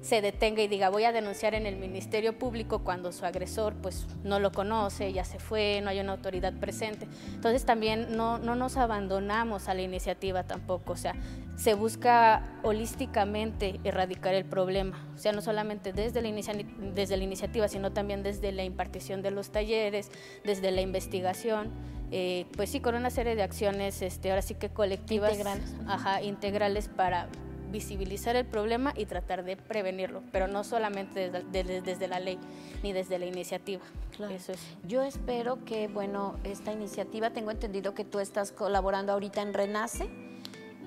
[0.00, 4.06] se detenga y diga voy a denunciar en el Ministerio Público cuando su agresor pues
[4.24, 7.06] no lo conoce, ya se fue, no hay una autoridad presente.
[7.34, 11.14] Entonces también no, no nos abandonamos a la iniciativa tampoco, o sea,
[11.56, 16.54] se busca holísticamente erradicar el problema, o sea, no solamente desde la, inicia-
[16.94, 20.10] desde la iniciativa, sino también desde la impartición de los talleres,
[20.44, 21.70] desde la investigación,
[22.10, 25.74] eh, pues sí, con una serie de acciones, este, ahora sí que colectivas, Integrales.
[25.86, 27.28] ajá, integrales para
[27.70, 32.38] visibilizar el problema y tratar de prevenirlo, pero no solamente desde, desde- desde la ley
[32.82, 33.82] ni desde la iniciativa.
[34.16, 34.34] Claro.
[34.34, 34.60] Eso es.
[34.86, 40.08] Yo espero que, bueno, esta iniciativa, tengo entendido que tú estás colaborando ahorita en Renace.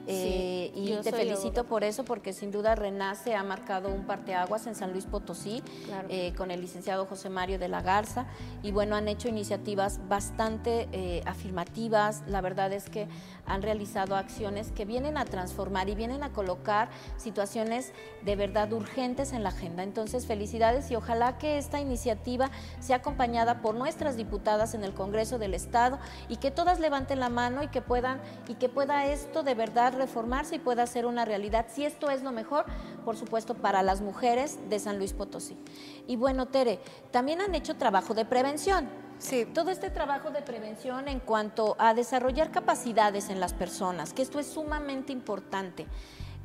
[0.07, 4.67] Eh, Sí, y te felicito por eso, porque sin duda Renace ha marcado un parteaguas
[4.67, 6.07] en San Luis Potosí, Claro.
[6.09, 8.25] eh, con el licenciado José Mario de la Garza.
[8.61, 12.23] Y bueno, han hecho iniciativas bastante eh, afirmativas.
[12.27, 13.07] La verdad es que
[13.45, 17.91] han realizado acciones que vienen a transformar y vienen a colocar situaciones
[18.23, 19.83] de verdad urgentes en la agenda.
[19.83, 25.39] Entonces, felicidades y ojalá que esta iniciativa sea acompañada por nuestras diputadas en el Congreso
[25.39, 29.43] del Estado y que todas levanten la mano y que puedan y que pueda esto
[29.43, 31.67] de verdad reformarse y pueda ser una realidad.
[31.69, 32.65] Si esto es lo mejor,
[33.05, 35.57] por supuesto, para las mujeres de San Luis Potosí.
[36.07, 36.79] Y bueno, Tere,
[37.11, 38.89] también han hecho trabajo de prevención.
[39.19, 44.21] Sí, Todo este trabajo de prevención en cuanto a desarrollar capacidades en las personas, que
[44.21, 45.87] esto es sumamente importante.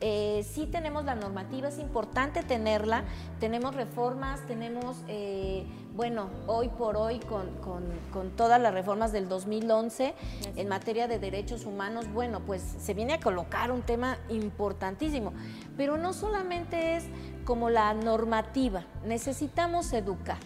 [0.01, 3.03] Eh, sí tenemos la normativa, es importante tenerla,
[3.41, 9.29] tenemos reformas, tenemos, eh, bueno, hoy por hoy con, con- con todas las reformas del
[9.29, 10.15] 2011
[10.55, 15.33] en materia de derechos humanos, bueno, pues se viene a colocar un tema importantísimo,
[15.77, 17.05] pero no solamente es
[17.45, 20.39] como la normativa, necesitamos educar.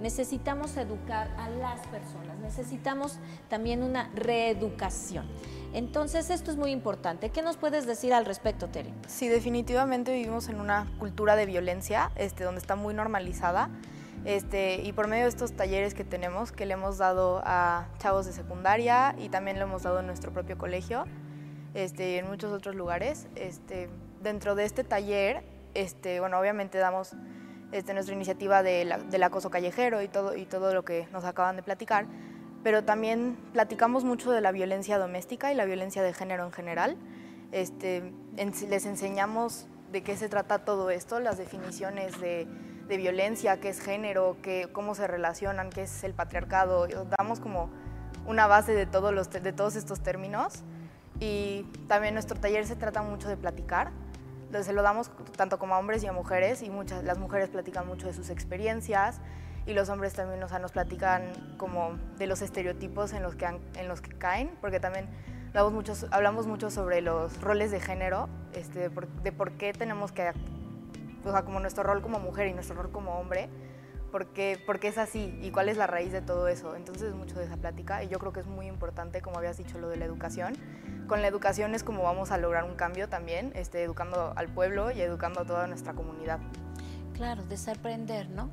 [0.00, 3.18] Necesitamos educar a las personas, necesitamos
[3.50, 5.26] también una reeducación.
[5.72, 7.30] Entonces, esto es muy importante.
[7.30, 8.92] ¿Qué nos puedes decir al respecto, Tere?
[9.06, 13.70] sí, definitivamente vivimos en una cultura de violencia, este, donde está muy normalizada.
[14.24, 18.26] Este, y por medio de estos talleres que tenemos, que le hemos dado a chavos
[18.26, 21.06] de secundaria y también lo hemos dado en nuestro propio colegio
[21.72, 23.88] este, y en muchos otros lugares, este,
[24.22, 25.42] dentro de este taller,
[25.74, 27.12] este, bueno, obviamente damos
[27.72, 32.06] este, nuestra iniciativa del acoso callejero y todo lo que nos acaban de platicar,
[32.62, 36.96] pero también platicamos mucho de la violencia doméstica y la violencia de género en general.
[37.52, 38.12] Este,
[38.68, 42.46] les enseñamos de qué se trata todo esto, las definiciones de,
[42.88, 46.88] violencia, qué es género, qué, cómo se relacionan, qué es el patriarcado.
[47.18, 47.70] Damos como
[48.26, 50.64] una base de todos, los, de todos estos términos.
[51.20, 53.92] Y también nuestro taller se trata mucho de platicar.
[54.62, 57.86] Se lo damos tanto como a hombres y a mujeres y muchas, las mujeres platican
[57.86, 59.20] mucho de sus experiencias
[59.66, 61.24] y los hombres también o nos platican
[61.56, 65.06] como de los estereotipos en los que, han- en los que caen, porque también
[65.52, 70.32] hablamos mucho, sobre los roles de género, este, de, por, de qué tenemos que,
[71.44, 73.48] como nuestro rol como mujer y nuestro rol como hombre,
[74.10, 76.74] por qué, es así y cuál es la raíz de todo eso.
[76.74, 79.78] Entonces, mucho de esa plática y yo creo que es muy importante, como habías dicho,
[79.78, 80.54] lo de la educación.
[81.06, 84.90] Con la educación es como vamos a lograr un cambio también, este, educando al pueblo
[84.90, 86.38] y educando a toda nuestra comunidad.
[87.14, 88.48] Claro, desaprender, ¿no?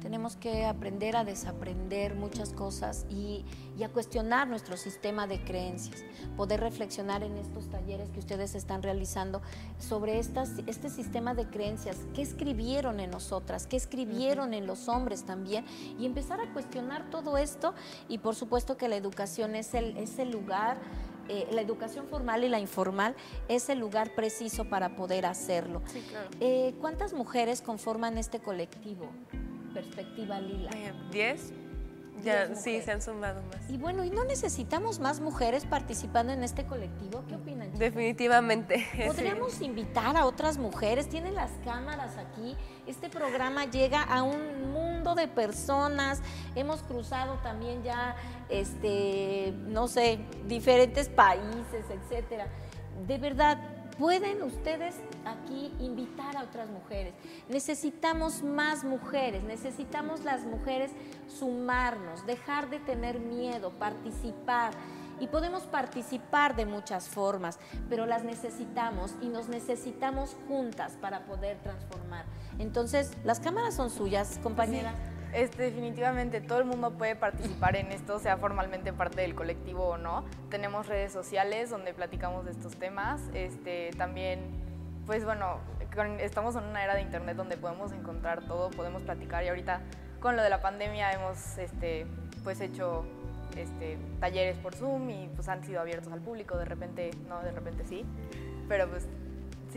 [0.00, 3.44] Tenemos que aprender a desaprender muchas cosas y,
[3.76, 6.04] y a cuestionar nuestro sistema de creencias,
[6.36, 9.42] poder reflexionar en estos talleres que ustedes están realizando
[9.78, 15.24] sobre estas, este sistema de creencias, qué escribieron en nosotras, qué escribieron en los hombres
[15.24, 15.64] también
[15.98, 17.74] y empezar a cuestionar todo esto
[18.08, 20.78] y por supuesto que la educación es el, es el lugar
[21.28, 23.14] eh, la educación formal y la informal
[23.48, 25.82] es el lugar preciso para poder hacerlo.
[25.86, 26.30] Sí, claro.
[26.40, 29.10] Eh, ¿Cuántas mujeres conforman este colectivo?
[29.78, 30.70] Perspectiva Lila.
[30.74, 31.52] Eh, ¿Diez?
[32.24, 33.70] Ya, sí, se han sumado más.
[33.70, 37.22] Y bueno, ¿y no necesitamos más mujeres participando en este colectivo?
[37.28, 37.66] ¿Qué opinan?
[37.66, 37.78] chicas?
[37.78, 38.84] Definitivamente.
[38.92, 39.02] sí.
[39.06, 42.56] Podríamos invitar a otras mujeres, tienen las cámaras aquí.
[42.88, 46.22] Este programa llega a un mundo de personas.
[46.56, 48.16] Hemos cruzado también ya,
[48.48, 52.48] este, no sé, diferentes países, etcétera.
[53.06, 53.58] De verdad,
[53.98, 57.14] pueden ustedes aquí invitar a otras mujeres.
[57.48, 60.92] Necesitamos más mujeres, necesitamos las mujeres
[61.28, 64.72] sumarnos, dejar de tener miedo, participar.
[65.20, 67.58] Y podemos participar de muchas formas,
[67.90, 72.24] pero las necesitamos y nos necesitamos juntas para poder transformar.
[72.60, 74.94] Entonces, las cámaras son suyas, compañera.
[75.32, 79.98] Este, definitivamente todo el mundo puede participar en esto, sea formalmente parte del colectivo o
[79.98, 80.24] no.
[80.50, 83.20] Tenemos redes sociales donde platicamos de estos temas.
[83.34, 84.40] Este, también,
[85.06, 85.58] pues bueno,
[86.20, 89.80] estamos en una era de internet donde podemos encontrar todo, podemos platicar y ahorita
[90.20, 92.06] con lo de la pandemia hemos este,
[92.42, 93.04] pues hecho
[93.56, 97.52] este, talleres por Zoom y pues han sido abiertos al público, de repente no, de
[97.52, 98.04] repente sí.
[98.68, 99.08] Pero pues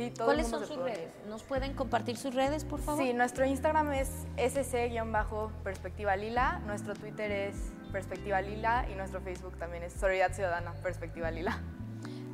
[0.05, 1.13] sí, todo ¿Cuáles el mundo son sus puede redes?
[1.27, 3.03] ¿Nos pueden compartir sus redes, por favor?
[3.03, 7.55] Sí, nuestro Instagram es sc-perspectiva lila, nuestro Twitter es
[7.91, 11.59] perspectiva lila y nuestro Facebook también es Solidaridad Ciudadana Perspectiva Lila.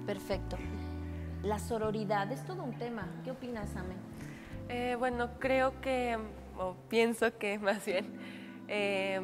[0.06, 0.58] Perfecto.
[1.44, 3.08] La sororidad es todo un tema.
[3.24, 3.98] ¿Qué opinas, Amen?
[4.70, 6.18] Eh, bueno, creo que,
[6.58, 8.14] o pienso que más bien,
[8.68, 9.20] eh,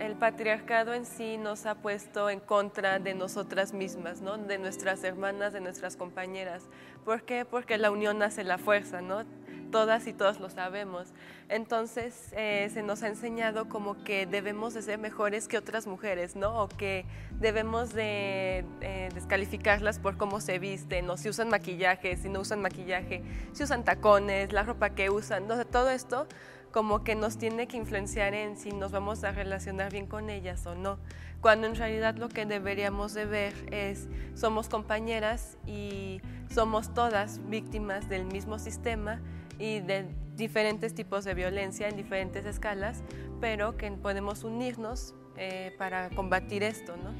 [0.00, 4.38] el patriarcado en sí nos ha puesto en contra de nosotras mismas, ¿no?
[4.38, 6.64] de nuestras hermanas, de nuestras compañeras.
[7.04, 7.44] ¿Por qué?
[7.44, 9.24] Porque la unión hace la fuerza, ¿no?
[9.72, 11.08] Todas y todos lo sabemos.
[11.48, 16.36] Entonces eh, se nos ha enseñado como que debemos de ser mejores que otras mujeres,
[16.36, 16.62] ¿no?
[16.62, 22.28] O que debemos de eh, descalificarlas por cómo se visten, o si usan maquillaje, si
[22.28, 25.66] no usan maquillaje, si usan tacones, la ropa que usan, ¿no?
[25.66, 26.28] todo esto
[26.72, 30.66] como que nos tiene que influenciar en si nos vamos a relacionar bien con ellas
[30.66, 30.98] o no,
[31.40, 38.08] cuando en realidad lo que deberíamos de ver es somos compañeras y somos todas víctimas
[38.08, 39.20] del mismo sistema
[39.58, 43.02] y de diferentes tipos de violencia en diferentes escalas,
[43.40, 47.12] pero que podemos unirnos eh, para combatir esto, ¿no?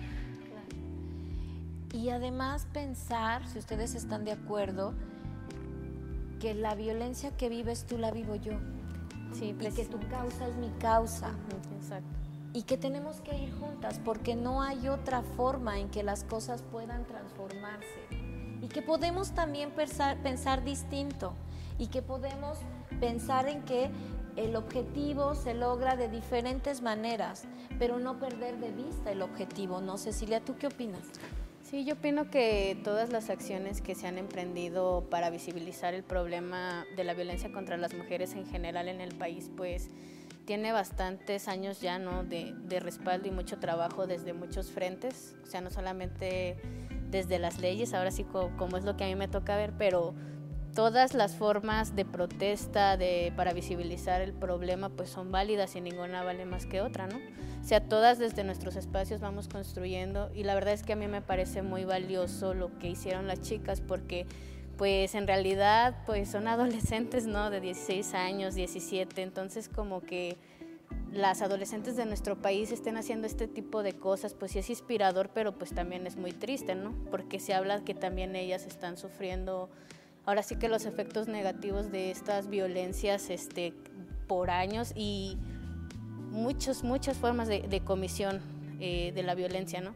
[1.92, 4.94] Y además pensar, si ustedes están de acuerdo,
[6.38, 8.52] que la violencia que vives tú la vivo yo.
[9.32, 11.32] Sí, Y que tu causa es mi causa.
[11.76, 12.08] Exacto.
[12.54, 16.62] Y que tenemos que ir juntas porque no hay otra forma en que las cosas
[16.62, 18.00] puedan transformarse.
[18.62, 21.34] Y que podemos también pensar, pensar distinto.
[21.78, 22.58] Y que podemos
[23.00, 23.90] pensar en que
[24.36, 27.44] el objetivo se logra de diferentes maneras,
[27.78, 29.80] pero no perder de vista el objetivo.
[29.80, 30.40] ¿No, Cecilia?
[30.40, 31.02] ¿Tú qué opinas?
[31.70, 36.86] Sí, yo opino que todas las acciones que se han emprendido para visibilizar el problema
[36.96, 39.90] de la violencia contra las mujeres en general en el país, pues
[40.46, 42.24] tiene bastantes años ya, ¿no?
[42.24, 46.56] De, de respaldo y mucho trabajo desde muchos frentes, o sea, no solamente
[47.10, 49.74] desde las leyes, ahora sí co- como es lo que a mí me toca ver,
[49.76, 50.14] pero
[50.74, 56.22] todas las formas de protesta de, para visibilizar el problema pues son válidas y ninguna
[56.22, 57.18] vale más que otra, ¿no?
[57.60, 61.06] O sea, todas desde nuestros espacios vamos construyendo y la verdad es que a mí
[61.06, 64.26] me parece muy valioso lo que hicieron las chicas porque
[64.76, 67.50] pues en realidad pues son adolescentes, ¿no?
[67.50, 70.38] De 16 años, 17, entonces como que
[71.12, 75.30] las adolescentes de nuestro país estén haciendo este tipo de cosas, pues sí es inspirador,
[75.32, 76.94] pero pues también es muy triste, ¿no?
[77.10, 79.68] Porque se habla que también ellas están sufriendo,
[80.28, 83.72] ahora sí que los efectos negativos de estas violencias este,
[84.26, 85.38] por años y
[86.30, 88.42] muchas, muchas formas de, comisión
[88.78, 89.94] eh, de la violencia, ¿no?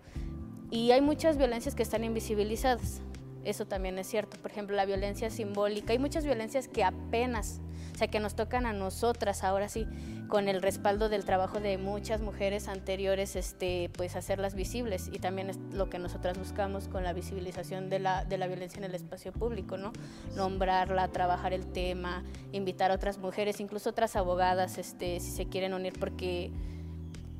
[0.70, 3.02] Y hay muchas violencias que están invisibilizadas.
[3.44, 4.38] Eso también es cierto.
[4.38, 5.92] Por ejemplo, la violencia simbólica.
[5.92, 7.60] Hay muchas violencias que apenas,
[7.92, 9.86] o sea, que nos tocan a nosotras ahora sí,
[10.28, 15.10] con el respaldo del trabajo de muchas mujeres anteriores, este, pues hacerlas visibles.
[15.12, 18.78] Y también es lo que nosotras buscamos con la visibilización de la, de la violencia
[18.78, 19.92] en el espacio público, ¿no?
[20.34, 25.74] Nombrarla, trabajar el tema, invitar a otras mujeres, incluso otras abogadas, este, si se quieren
[25.74, 26.50] unir, porque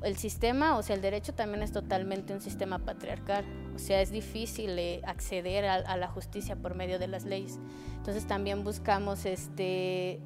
[0.03, 3.43] el sistema, o sea, el derecho también es totalmente un sistema patriarcal.
[3.73, 7.57] O sea, es difícil eh, acceder a, a la justicia por medio de las leyes.
[7.97, 10.21] Entonces también buscamos este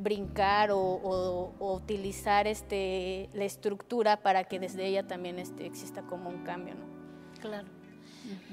[0.00, 6.30] brincar o, o- utilizar este la estructura para que desde ella también este, exista como
[6.30, 6.84] un cambio, ¿no?
[7.40, 7.68] Claro.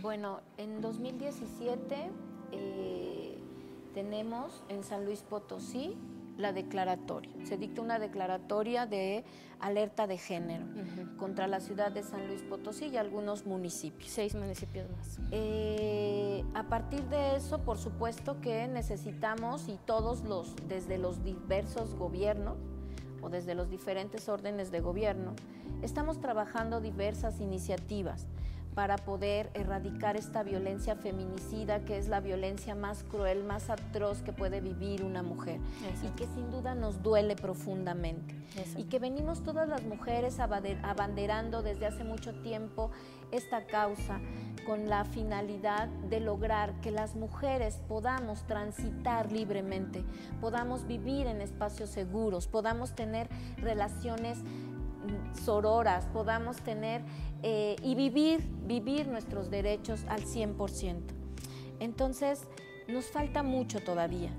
[0.01, 2.09] Bueno, en 2017
[2.51, 3.37] eh,
[3.93, 5.95] tenemos en San Luis Potosí
[6.37, 7.31] la declaratoria.
[7.45, 9.23] Se dicta una declaratoria de
[9.59, 10.65] alerta de género
[11.17, 14.11] contra la ciudad de San Luis Potosí y algunos municipios.
[14.11, 15.19] Seis municipios más.
[15.31, 21.95] Eh, a partir de eso, por supuesto que necesitamos y todos los, desde los diversos
[21.95, 22.57] gobiernos
[23.21, 25.33] o desde los diferentes órdenes de gobierno,
[25.81, 28.27] estamos trabajando diversas iniciativas
[28.77, 34.33] para poder erradicar esta violencia feminicida, que es la violencia más cruel, más atroz que
[34.33, 35.59] puede vivir una mujer
[36.03, 38.79] y que sin duda nos duele profundamente Exacto.
[38.79, 42.91] y que venimos todas las mujeres abanderando desde hace mucho tiempo
[43.31, 44.21] esta causa
[44.67, 50.03] con la finalidad de lograr que las mujeres podamos transitar libremente,
[50.39, 54.37] podamos vivir en espacios seguros, podamos tener relaciones
[55.43, 57.01] sororas, podamos tener
[57.43, 61.01] eh, y vivir, vivir nuestros derechos al 100%.
[61.79, 62.47] Entonces,
[62.87, 64.31] nos falta mucho todavía.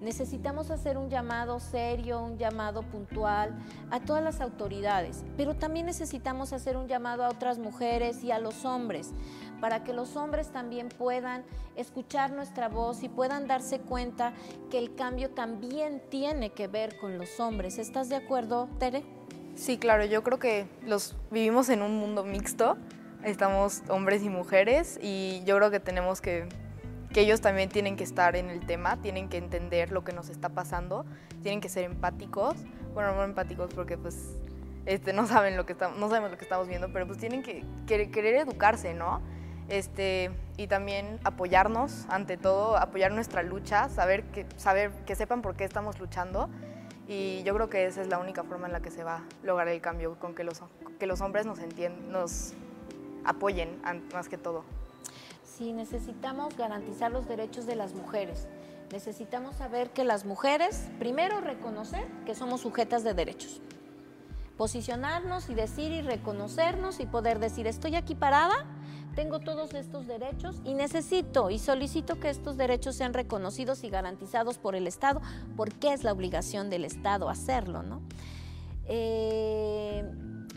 [0.00, 3.58] Necesitamos hacer un llamado serio, un llamado puntual
[3.90, 8.38] a todas las autoridades, pero también necesitamos hacer un llamado a otras mujeres y a
[8.38, 9.12] los hombres,
[9.60, 11.44] para que los hombres también puedan
[11.76, 14.32] escuchar nuestra voz y puedan darse cuenta
[14.70, 17.78] que el cambio también tiene que ver con los hombres.
[17.78, 19.19] ¿Estás de acuerdo, Tere?
[19.54, 22.76] Sí, claro, yo creo que los vivimos en un mundo mixto,
[23.24, 26.48] estamos hombres y mujeres y yo creo que tenemos que
[27.12, 30.28] que ellos también tienen que estar en el tema, tienen que entender lo que nos
[30.28, 31.04] está pasando,
[31.42, 32.54] tienen que ser empáticos,
[32.94, 34.36] bueno, no empáticos porque pues
[34.86, 37.42] este, no saben lo que estamos, no sabemos lo que estamos viendo, pero pues tienen
[37.42, 39.20] que querer, querer educarse, ¿no?
[39.68, 45.54] Este, y también apoyarnos, ante todo, apoyar nuestra lucha, saber que, saber que sepan por
[45.54, 46.48] qué estamos luchando.
[47.10, 49.22] Y yo creo que esa es la única forma en la que se va a
[49.42, 50.62] lograr el cambio, con que los,
[51.00, 52.52] que los hombres nos, entiendan, nos
[53.24, 53.82] apoyen
[54.14, 54.62] más que todo.
[55.42, 58.46] Sí, necesitamos garantizar los derechos de las mujeres.
[58.92, 63.60] Necesitamos saber que las mujeres, primero reconocer que somos sujetas de derechos.
[64.56, 68.66] Posicionarnos y decir y reconocernos y poder decir, estoy aquí parada,
[69.14, 74.58] tengo todos estos derechos y necesito y solicito que estos derechos sean reconocidos y garantizados
[74.58, 75.20] por el Estado,
[75.56, 78.02] porque es la obligación del Estado hacerlo, ¿no?
[78.86, 80.04] Eh,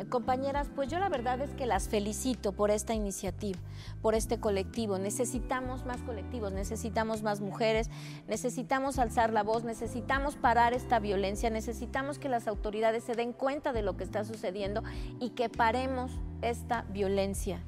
[0.10, 3.60] compañeras, pues yo la verdad es que las felicito por esta iniciativa,
[4.02, 4.98] por este colectivo.
[4.98, 7.90] Necesitamos más colectivos, necesitamos más mujeres,
[8.28, 13.72] necesitamos alzar la voz, necesitamos parar esta violencia, necesitamos que las autoridades se den cuenta
[13.72, 14.84] de lo que está sucediendo
[15.20, 17.64] y que paremos esta violencia.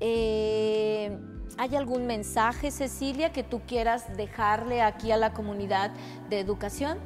[0.00, 1.16] Eh,
[1.56, 5.92] ¿Hay algún mensaje, Cecilia, que tú quieras dejarle aquí a la comunidad
[6.28, 6.98] de educación?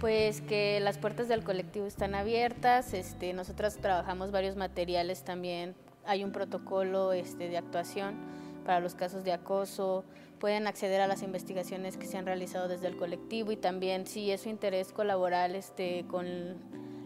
[0.00, 6.24] Pues que las puertas del colectivo están abiertas, este, nosotros trabajamos varios materiales también, hay
[6.24, 8.14] un protocolo este, de actuación
[8.64, 10.04] para los casos de acoso,
[10.38, 14.30] pueden acceder a las investigaciones que se han realizado desde el colectivo y también si
[14.30, 16.56] es su interés colaborar este, con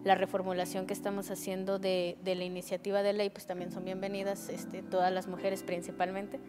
[0.05, 4.83] la reformulación que estamos haciendo de, la iniciativa de ley, pues también son bienvenidas, este,
[4.83, 6.41] todas las mujeres principalmente.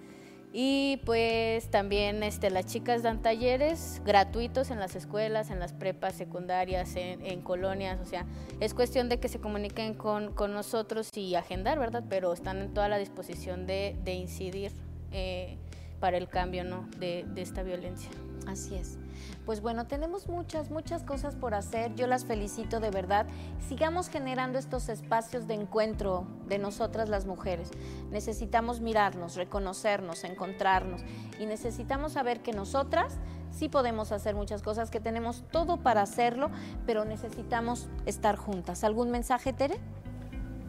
[0.54, 6.14] Y pues también este, las chicas dan talleres gratuitos en las escuelas, en las prepas
[6.16, 8.26] secundarias, en, colonias, o sea,
[8.60, 12.04] es cuestión de que se comuniquen con, nosotros y agendar, ¿verdad?
[12.10, 14.74] Pero están en toda la disposición de, incidir
[15.14, 15.58] eh,
[16.02, 16.90] para el cambio ¿no?
[17.00, 18.12] de esta violencia.
[18.48, 18.98] Así es.
[19.46, 21.96] Pues bueno, tenemos muchas, muchas cosas por hacer.
[21.96, 23.26] Yo las felicito de verdad.
[23.68, 27.70] Sigamos generando estos espacios de encuentro de nosotras las mujeres.
[28.12, 31.02] Necesitamos mirarnos, reconocernos, encontrarnos
[31.40, 33.18] y necesitamos saber que nosotras
[33.52, 36.50] sí podemos hacer muchas cosas, que tenemos todo para hacerlo,
[36.86, 38.84] pero necesitamos estar juntas.
[38.84, 39.80] ¿Algún mensaje, Tere?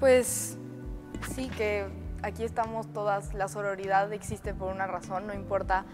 [0.01, 0.59] Pues
[1.35, 1.87] sí, que
[2.23, 5.85] aquí estamos todas, la sororidad existe por una razón, no importa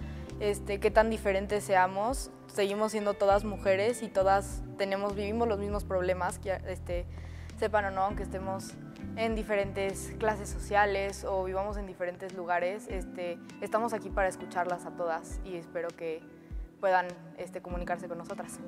[0.40, 5.84] este, qué tan diferentes seamos, seguimos siendo todas mujeres y todas tenemos, vivimos los mismos
[5.84, 7.06] problemas, que, este,
[7.58, 8.74] sepan o no, aunque estemos
[9.16, 14.92] en diferentes clases sociales o vivamos en diferentes lugares, este, estamos aquí para escucharlas a
[14.92, 16.22] todas y espero que
[16.80, 17.06] puedan
[17.38, 18.58] este, comunicarse con nosotras.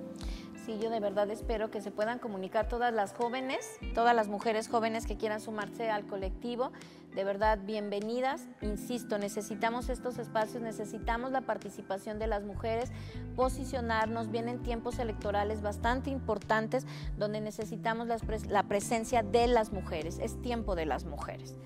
[0.66, 4.68] Sí, yo de verdad espero que se puedan comunicar todas las jóvenes, todas las mujeres
[4.68, 6.70] jóvenes que quieran sumarse al colectivo.
[7.14, 8.46] De verdad, bienvenidas.
[8.60, 12.92] Insisto, necesitamos estos espacios, necesitamos la participación de las mujeres,
[13.36, 14.30] posicionarnos.
[14.30, 16.86] Vienen tiempos electorales bastante importantes
[17.16, 20.18] donde necesitamos la, pres- la presencia de las mujeres.
[20.20, 21.56] Es tiempo de las mujeres.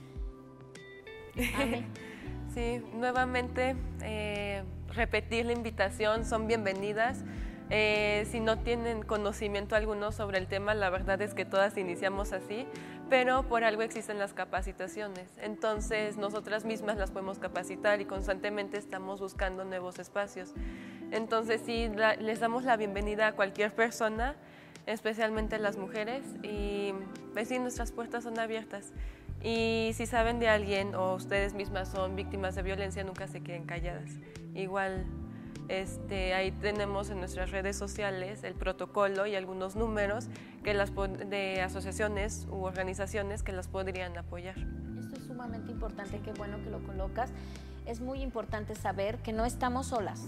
[1.56, 1.86] Ame.
[2.54, 7.24] Sí, nuevamente eh, repetir la invitación, son bienvenidas.
[7.68, 12.32] Eh, si no tienen conocimiento alguno sobre el tema, la verdad es que todas iniciamos
[12.32, 12.68] así,
[13.10, 15.28] pero por algo existen las capacitaciones.
[15.42, 20.54] Entonces, nosotras mismas las podemos capacitar y constantemente estamos buscando nuevos espacios.
[21.10, 21.90] Entonces, sí,
[22.20, 24.36] les damos la bienvenida a cualquier persona,
[24.86, 26.92] especialmente las mujeres, y
[27.32, 28.92] pues sí, nuestras puertas son abiertas.
[29.44, 33.66] Y si saben de alguien o ustedes mismas son víctimas de violencia, nunca se queden
[33.66, 34.10] calladas.
[34.54, 35.04] Igual,
[35.68, 40.28] este, ahí tenemos en nuestras redes sociales el protocolo y algunos números
[40.62, 40.92] que las,
[41.28, 44.56] de asociaciones u organizaciones que las podrían apoyar.
[44.98, 47.30] Esto es sumamente importante, qué bueno que lo colocas.
[47.84, 50.22] Es muy importante saber que no estamos solas,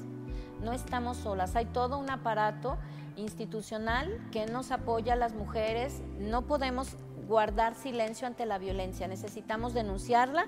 [0.63, 1.57] no estamos solas.
[1.57, 2.77] Hay todo un aparato
[3.17, 6.03] institucional que nos apoya a las mujeres.
[6.19, 6.97] No podemos
[7.27, 10.45] guardar silencio ante la violencia, necesitamos denunciarla,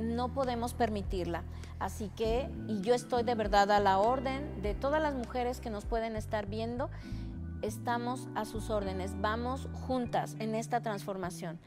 [0.00, 1.44] no podemos permitirla.
[1.78, 5.70] Así que, y yo estoy de verdad a la orden de todas las mujeres que
[5.70, 6.90] nos pueden estar viendo,
[7.62, 11.58] estamos a sus órdenes, vamos juntas en esta transformación.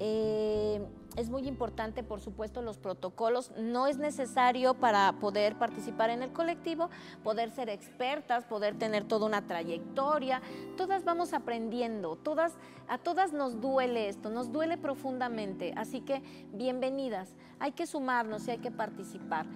[0.00, 0.84] Eh,
[1.16, 3.52] es muy importante, por supuesto, los protocolos.
[3.58, 6.90] No es necesario para poder participar en el colectivo,
[7.22, 10.40] poder ser expertas, poder tener toda una trayectoria.
[10.76, 12.54] Todas vamos aprendiendo, todas,
[12.88, 15.74] a todas nos duele esto, nos duele profundamente.
[15.76, 19.46] Así que bienvenidas, hay que sumarnos y hay que participar.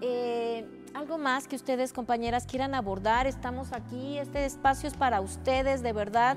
[0.00, 3.26] Eh, algo más que ustedes, compañeras, quieran abordar.
[3.26, 6.36] Estamos aquí, este espacio es para ustedes, de verdad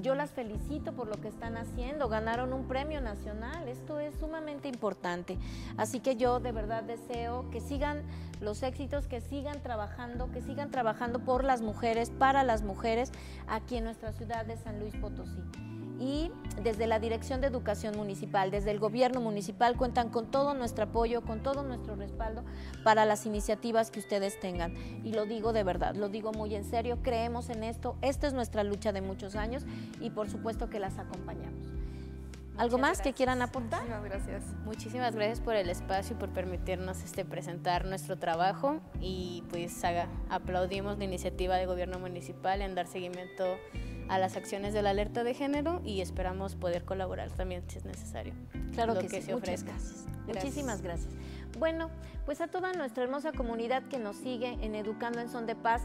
[0.00, 4.68] yo las felicito por lo que están haciendo, ganaron un premio nacional, esto es sumamente
[4.68, 5.38] importante.
[5.76, 8.02] Así que yo de verdad deseo que sigan
[8.40, 13.12] los éxitos, que sigan trabajando, que sigan trabajando por las mujeres, para las mujeres
[13.46, 15.40] aquí en nuestra ciudad de San Luis Potosí
[16.00, 16.30] y
[16.62, 21.22] desde la Dirección de Educación Municipal, desde el Gobierno Municipal, cuentan con todo nuestro apoyo,
[21.22, 22.44] con todo nuestro respaldo
[22.82, 24.74] para las iniciativas que ustedes tengan.
[25.04, 28.32] Y lo digo de verdad, lo digo muy en serio, creemos en esto, esta es
[28.32, 29.64] nuestra lucha de muchos años
[30.00, 31.68] y por supuesto que las acompañamos.
[32.56, 33.16] ¿Algo Muchas más que gracias.
[33.16, 33.80] quieran aportar?
[33.80, 34.44] Muchísimas gracias.
[34.64, 40.08] Muchísimas gracias por el espacio y por permitirnos este, presentar nuestro trabajo y pues haga-
[40.30, 43.44] aplaudimos la iniciativa del gobierno municipal en dar seguimiento
[44.08, 47.84] a las acciones de la alerta de género y esperamos poder colaborar también si es
[47.84, 48.34] necesario.
[48.74, 49.26] Claro lo que, que sí.
[49.26, 49.70] se Muchas ofrezca.
[49.72, 50.04] gracias.
[50.26, 50.44] Gracias.
[50.44, 51.14] Muchísimas gracias.
[51.58, 51.90] Bueno,
[52.24, 55.82] pues a toda nuestra hermosa comunidad que nos sigue en Educando en Son de Paz,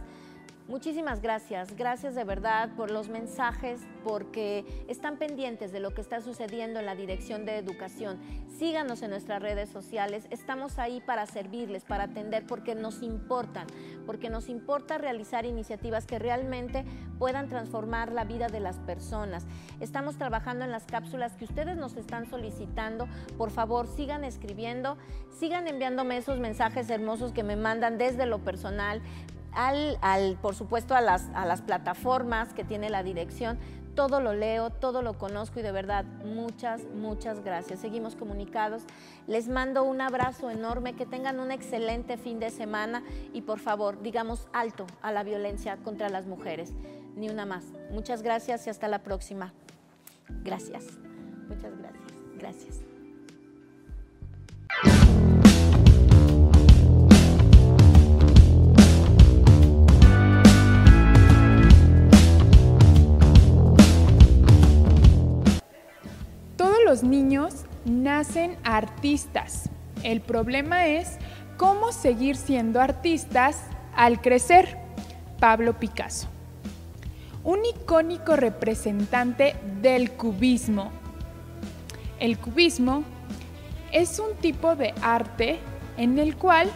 [0.70, 1.76] muchísimas gracias.
[1.76, 6.86] Gracias de verdad por los mensajes, porque están pendientes de lo que está sucediendo en
[6.86, 8.20] la Dirección de Educación.
[8.57, 10.28] Síganos en nuestras redes sociales.
[10.30, 13.67] Estamos ahí para servirles, para atender, porque nos importan,
[14.05, 16.86] porque nos importa realizar iniciativas que realmente
[17.17, 19.45] puedan transformar la vida de las personas.
[19.80, 23.07] Estamos trabajando en las cápsulas que ustedes nos están solicitando.
[23.38, 24.97] Por favor, sigan escribiendo,
[25.32, 29.01] sigan enviándome esos mensajes hermosos que me mandan desde lo personal,
[29.54, 33.58] al, al, por supuesto a las, a las plataformas que tiene la dirección.
[33.95, 37.80] Todo lo leo, todo lo conozco y de verdad muchas, muchas gracias.
[37.80, 38.84] Seguimos comunicados.
[39.28, 44.02] Les mando un abrazo enorme, que tengan un excelente fin de semana y por favor
[44.02, 46.72] digamos alto a la violencia contra las mujeres.
[47.16, 47.66] Ni una más.
[47.91, 49.54] Muchas gracias y hasta la próxima.
[50.43, 50.86] Gracias.
[51.50, 52.14] Muchas gracias.
[52.38, 52.99] Gracias.
[66.90, 69.70] Los niños nacen artistas.
[70.02, 71.20] El problema es
[71.56, 73.62] cómo seguir siendo artistas
[73.96, 74.76] al crecer.
[75.40, 76.28] Pablo Picasso.
[77.44, 80.92] Un icónico representante del cubismo.
[82.20, 83.04] El cubismo
[83.92, 85.60] es un tipo de arte
[85.96, 86.72] en el cual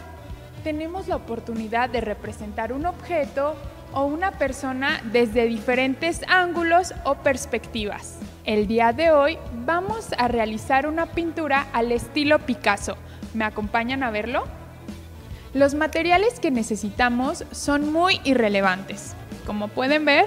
[0.62, 3.56] tenemos la oportunidad de representar un objeto
[3.92, 8.20] o una persona desde diferentes ángulos o perspectivas.
[8.44, 12.98] El día de hoy vamos a realizar una pintura al estilo Picasso.
[13.32, 14.44] ¿Me acompañan a verlo?
[15.54, 19.14] Los materiales que necesitamos son muy irrelevantes.
[19.46, 20.26] Como pueden ver,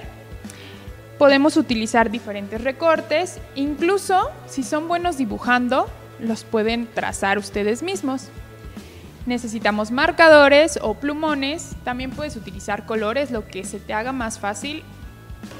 [1.16, 5.88] podemos utilizar diferentes recortes, incluso si son buenos dibujando,
[6.18, 8.30] los pueden trazar ustedes mismos.
[9.26, 14.82] Necesitamos marcadores o plumones, también puedes utilizar colores, lo que se te haga más fácil,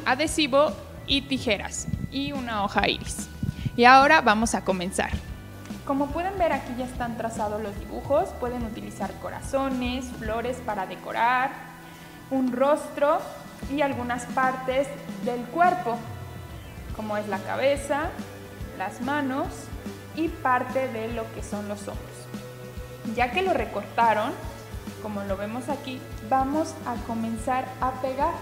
[0.05, 0.73] adhesivo
[1.07, 3.29] y tijeras y una hoja iris.
[3.77, 5.11] Y ahora vamos a comenzar.
[5.85, 11.51] Como pueden ver aquí ya están trazados los dibujos, pueden utilizar corazones, flores para decorar,
[12.31, 13.21] un rostro
[13.73, 14.87] y algunas partes
[15.25, 15.97] del cuerpo,
[16.97, 18.11] como es la cabeza,
[18.77, 19.47] las manos
[20.15, 22.07] y parte de lo que son los hombros.
[23.15, 24.33] Ya que lo recortaron,
[25.03, 28.35] como lo vemos aquí, vamos a comenzar a pegar.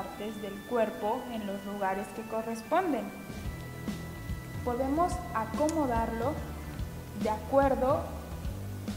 [0.00, 3.04] Partes del cuerpo en los lugares que corresponden.
[4.64, 6.32] Podemos acomodarlo
[7.22, 8.02] de acuerdo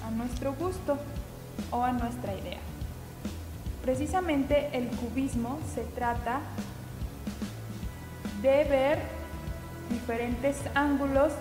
[0.07, 0.97] a nuestro gusto
[1.71, 2.59] o a nuestra idea.
[3.81, 6.39] Precisamente el cubismo se trata
[8.41, 8.99] de ver
[9.89, 11.33] diferentes ángulos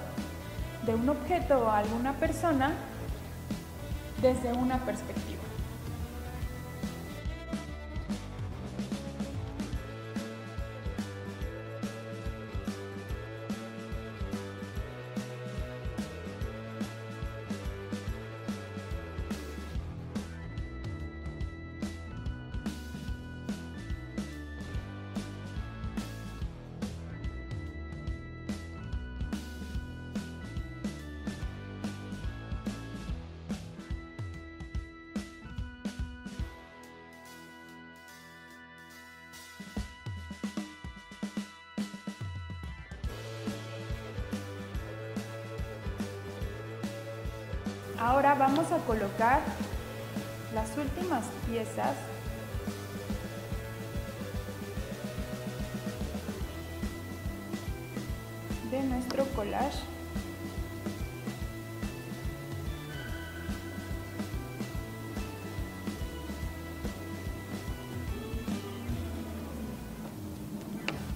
[0.85, 2.73] de un objeto o alguna persona
[4.21, 5.32] desde una perspectiva.
[58.71, 59.79] De nuestro collage.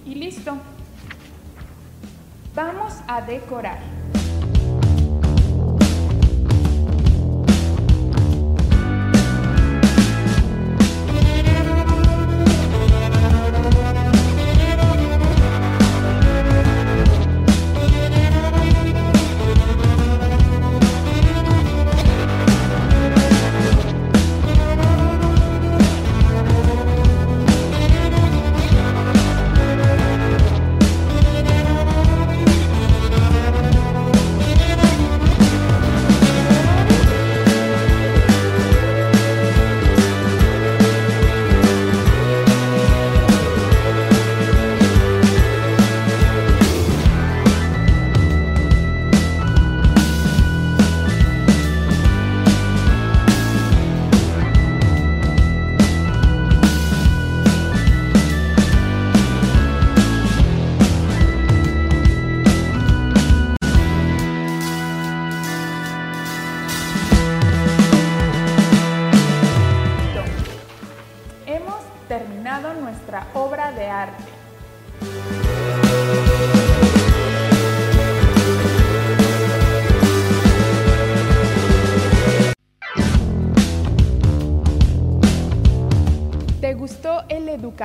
[0.05, 0.57] Y listo.
[2.55, 3.96] Vamos a decorar.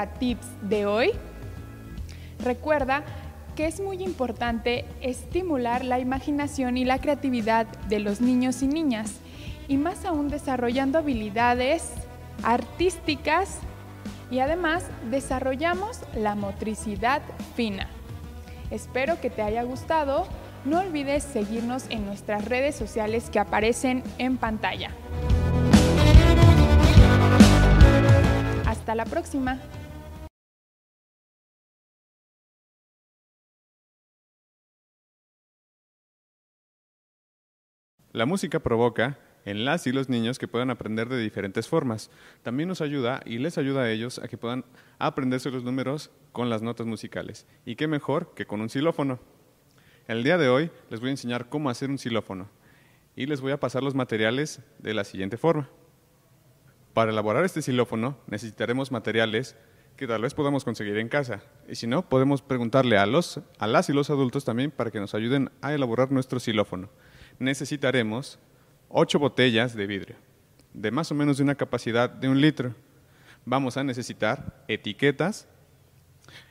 [0.03, 1.13] Educatips de hoy?
[2.41, 3.05] Recuerda
[3.55, 9.21] que es muy importante estimular la imaginación y la creatividad de los niños y niñas,
[9.69, 11.93] y más aún desarrollando habilidades
[12.43, 13.59] artísticas
[14.29, 17.23] y además desarrollamos la motricidad
[17.55, 17.87] fina.
[18.73, 20.27] Espero que te haya gustado.
[20.65, 24.91] No olvides seguirnos en nuestras redes sociales que aparecen en pantalla.
[28.67, 29.61] Hasta la próxima.
[38.13, 42.11] La música provoca en las y los niños que puedan aprender de diferentes formas.
[42.43, 44.67] También nos ayuda y les ayuda a ellos a que puedan
[44.99, 47.47] aprenderse los números con las notas musicales.
[47.65, 49.19] Y qué mejor que con un xilófono.
[50.09, 52.51] El día de hoy les voy a enseñar cómo hacer un xilófono
[53.17, 55.71] y les voy a pasar los materiales de la siguiente forma.
[56.93, 59.57] Para elaborar este xilófono necesitaremos materiales
[59.97, 61.43] que tal vez podamos conseguir en casa.
[61.67, 65.01] Y si no, podemos preguntarle a, los, a las y los adultos también para que
[65.01, 66.91] nos ayuden a elaborar nuestro xilófono.
[67.43, 68.39] Necesitaremos
[68.89, 70.15] ocho botellas de vidrio,
[70.73, 72.73] de más o menos de una capacidad de un litro.
[73.45, 75.49] Vamos a necesitar etiquetas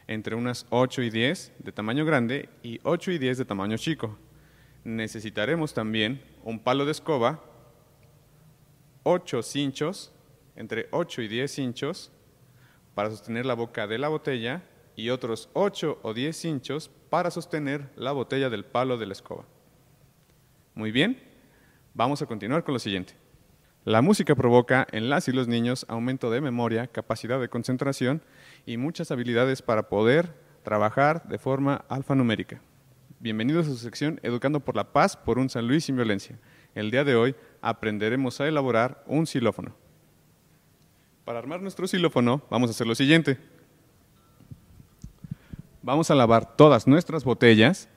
[0.05, 4.17] entre unas 8 y 10 de tamaño grande y 8 y 10 de tamaño chico.
[4.83, 7.41] Necesitaremos también un palo de escoba,
[9.03, 10.11] 8 cinchos,
[10.57, 12.11] entre 8 y 10 cinchos,
[12.95, 14.63] para sostener la boca de la botella
[14.97, 19.45] y otros 8 o 10 cinchos para sostener la botella del palo de la escoba.
[20.81, 21.19] Muy bien,
[21.93, 23.13] vamos a continuar con lo siguiente.
[23.85, 28.23] La música provoca en las y los niños aumento de memoria, capacidad de concentración
[28.65, 32.61] y muchas habilidades para poder trabajar de forma alfanumérica.
[33.19, 36.39] Bienvenidos a su sección Educando por la Paz por un San Luis sin violencia.
[36.73, 39.75] El día de hoy aprenderemos a elaborar un xilófono.
[41.25, 43.37] Para armar nuestro xilófono vamos a hacer lo siguiente.
[45.83, 47.87] Vamos a lavar todas nuestras botellas,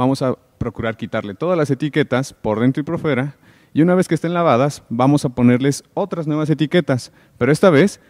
[0.00, 3.36] vamos a procurar quitarle todas las etiquetas por dentro y por fuera
[3.74, 8.00] y una vez que estén lavadas vamos a ponerles otras nuevas etiquetas, pero esta vez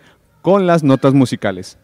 [0.41, 1.79] con las notas musicales.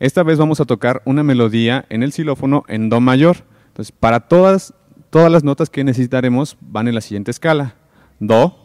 [0.00, 3.38] Esta vez vamos a tocar una melodía en el xilófono en Do mayor.
[3.68, 4.74] Entonces, para todas,
[5.10, 7.76] todas las notas que necesitaremos van en la siguiente escala.
[8.18, 8.56] Do,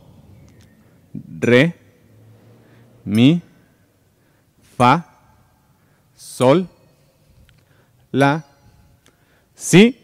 [1.13, 1.75] Re,
[3.05, 3.41] Mi,
[4.75, 5.05] Fa,
[6.15, 6.67] Sol,
[8.11, 8.45] La,
[9.55, 10.02] Si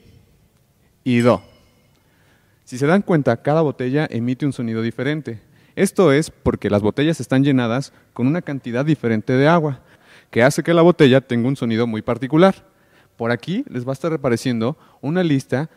[1.09, 1.41] y Do.
[2.65, 5.41] Si se dan cuenta, cada botella emite un sonido diferente.
[5.75, 9.79] Esto es porque las botellas están llenadas con una cantidad diferente de agua,
[10.29, 12.63] que hace que la botella tenga un sonido muy particular.
[13.17, 15.71] Por aquí les va a estar apareciendo una lista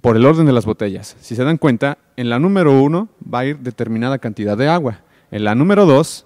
[0.00, 1.16] por el orden de las botellas.
[1.20, 5.02] Si se dan cuenta, en la número uno va a ir determinada cantidad de agua,
[5.30, 6.24] en la número dos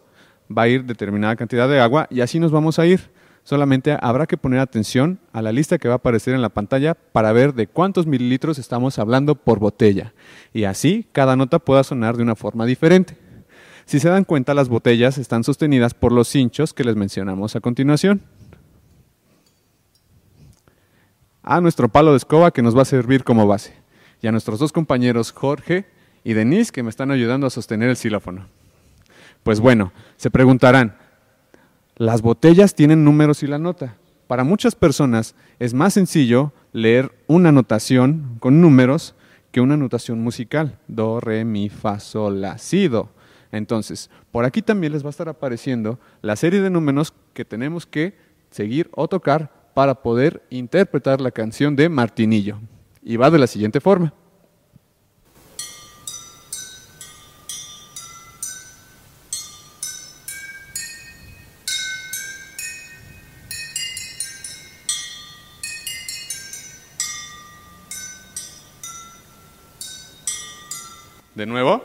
[0.57, 3.11] va a ir determinada cantidad de agua y así nos vamos a ir.
[3.45, 6.95] Solamente habrá que poner atención a la lista que va a aparecer en la pantalla
[6.95, 10.15] para ver de cuántos mililitros estamos hablando por botella.
[10.53, 13.17] Y así cada nota pueda sonar de una forma diferente.
[13.85, 17.61] Si se dan cuenta, las botellas están sostenidas por los cinchos que les mencionamos a
[17.61, 18.23] continuación.
[21.43, 23.75] a nuestro palo de escoba que nos va a servir como base,
[24.21, 25.87] y a nuestros dos compañeros Jorge
[26.25, 28.47] y Denise que me están ayudando a sostener el xilófono.
[29.43, 30.97] Pues bueno, se preguntarán,
[31.97, 33.97] las botellas tienen números y la nota.
[34.27, 39.15] Para muchas personas es más sencillo leer una notación con números
[39.51, 43.11] que una notación musical, do, re, mi, fa, sol, la, si, do.
[43.51, 47.85] Entonces, por aquí también les va a estar apareciendo la serie de números que tenemos
[47.85, 48.17] que
[48.51, 52.59] seguir o tocar para poder interpretar la canción de Martinillo.
[53.03, 54.15] Y va de la siguiente forma.
[71.43, 71.83] De nuevo.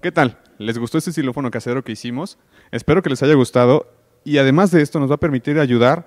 [0.00, 0.40] ¿Qué tal?
[0.58, 2.36] ¿Les gustó este xilófono casero que hicimos?
[2.72, 3.86] Espero que les haya gustado
[4.24, 6.04] y además de esto nos va a permitir ayudar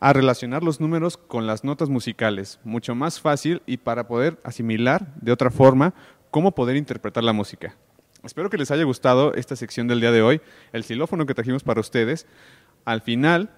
[0.00, 5.14] a relacionar los números con las notas musicales, mucho más fácil y para poder asimilar
[5.22, 5.94] de otra forma
[6.30, 7.76] cómo poder interpretar la música.
[8.22, 10.40] Espero que les haya gustado esta sección del día de hoy,
[10.72, 12.26] el xilófono que trajimos para ustedes.
[12.84, 13.50] Al final,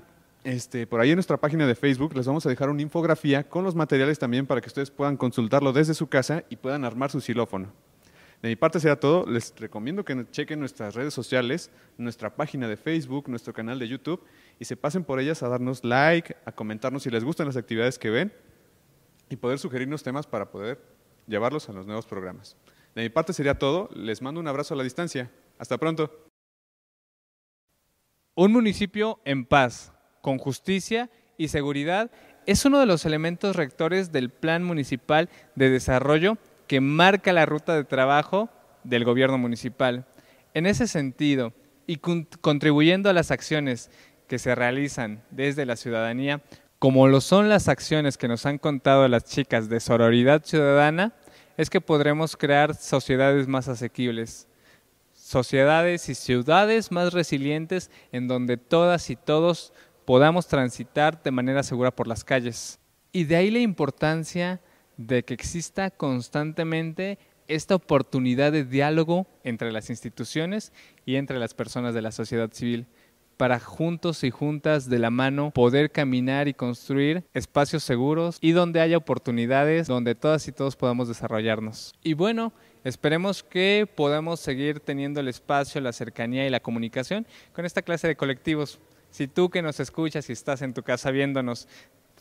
[0.45, 3.65] este, por ahí en nuestra página de Facebook les vamos a dejar una infografía con
[3.65, 7.21] los materiales también para que ustedes puedan consultarlo desde su casa y puedan armar su
[7.21, 7.73] xilófono.
[8.43, 9.25] De mi parte será todo.
[9.25, 14.23] Les recomiendo que chequen nuestras redes sociales, nuestra página de Facebook, nuestro canal de YouTube
[14.59, 17.99] y se pasen por ellas a darnos like, a comentarnos si les gustan las actividades
[17.99, 18.33] que ven
[19.29, 20.81] y poder sugerirnos temas para poder
[21.33, 22.57] llevarlos a los nuevos programas.
[22.95, 23.89] De mi parte sería todo.
[23.95, 25.33] Les mando un abrazo a la distancia.
[25.59, 26.29] Hasta pronto.
[28.35, 32.11] Un municipio en paz, con justicia y seguridad
[32.47, 37.75] es uno de los elementos rectores del Plan Municipal de Desarrollo que marca la ruta
[37.75, 38.49] de trabajo
[38.85, 40.07] del gobierno municipal.
[40.55, 41.53] En ese sentido,
[41.87, 43.91] y contribuyendo a las acciones
[44.29, 46.43] que se realizan desde la ciudadanía,
[46.79, 51.13] como lo son las acciones que nos han contado las chicas de Sororidad Ciudadana,
[51.63, 54.49] es que podremos crear sociedades más asequibles,
[55.13, 59.73] sociedades y ciudades más resilientes en donde todas y todos
[60.05, 62.79] podamos transitar de manera segura por las calles.
[63.13, 64.61] Y de ahí la importancia
[64.97, 70.73] de que exista constantemente esta oportunidad de diálogo entre las instituciones
[71.05, 72.87] y entre las personas de la sociedad civil
[73.37, 78.81] para juntos y juntas de la mano poder caminar y construir espacios seguros y donde
[78.81, 81.95] haya oportunidades donde todas y todos podamos desarrollarnos.
[82.03, 82.53] Y bueno,
[82.85, 88.09] esperemos que podamos seguir teniendo el espacio, la cercanía y la comunicación con esta clase
[88.09, 88.79] de colectivos.
[89.11, 91.69] Si tú que nos escuchas y estás en tu casa viéndonos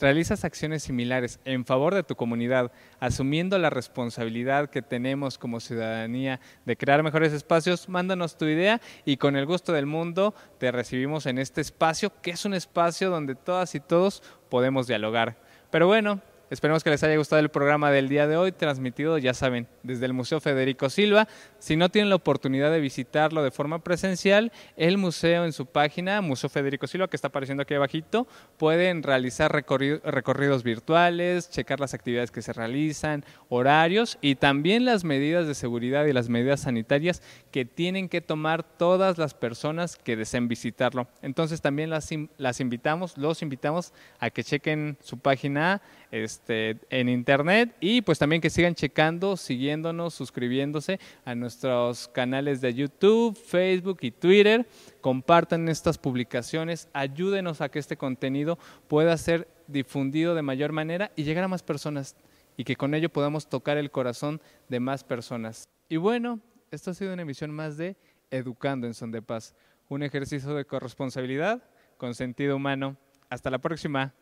[0.02, 6.40] realizas acciones similares en favor de tu comunidad, asumiendo la responsabilidad que tenemos como ciudadanía
[6.66, 11.26] de crear mejores espacios, mándanos tu idea y con el gusto del mundo te recibimos
[11.28, 15.38] en este espacio, que es un espacio donde todas y todos podemos dialogar.
[15.70, 16.20] Pero bueno,
[16.52, 20.06] Esperemos que les haya gustado el programa del día de hoy, transmitido, ya saben, desde
[20.06, 21.30] el Museo Federico Silva.
[21.60, 26.20] Si no tienen la oportunidad de visitarlo de forma presencial, el museo en su página,
[26.20, 28.28] Museo Federico Silva, que está apareciendo aquí abajito,
[28.58, 35.48] pueden realizar recorridos virtuales, checar las actividades que se realizan, horarios y también las medidas
[35.48, 37.22] de seguridad y las medidas sanitarias
[37.52, 41.08] que tienen que tomar todas las personas que deseen visitarlo.
[41.22, 45.82] Entonces también las, las invitamos, los invitamos a que chequen su página
[46.12, 52.74] este, en internet y pues también que sigan checando, siguiéndonos, suscribiéndose a nuestros canales de
[52.74, 54.68] YouTube, Facebook y Twitter.
[55.00, 61.24] Compartan estas publicaciones, ayúdenos a que este contenido pueda ser difundido de mayor manera y
[61.24, 62.16] llegar a más personas
[62.58, 65.70] y que con ello podamos tocar el corazón de más personas.
[65.90, 66.40] Y bueno,
[66.70, 67.96] esto ha sido una emisión más de
[68.30, 69.56] Educando en Son de Paz,
[69.90, 71.64] un ejercicio de corresponsabilidad
[71.98, 72.98] con sentido humano.
[73.30, 74.14] Hasta la próxima.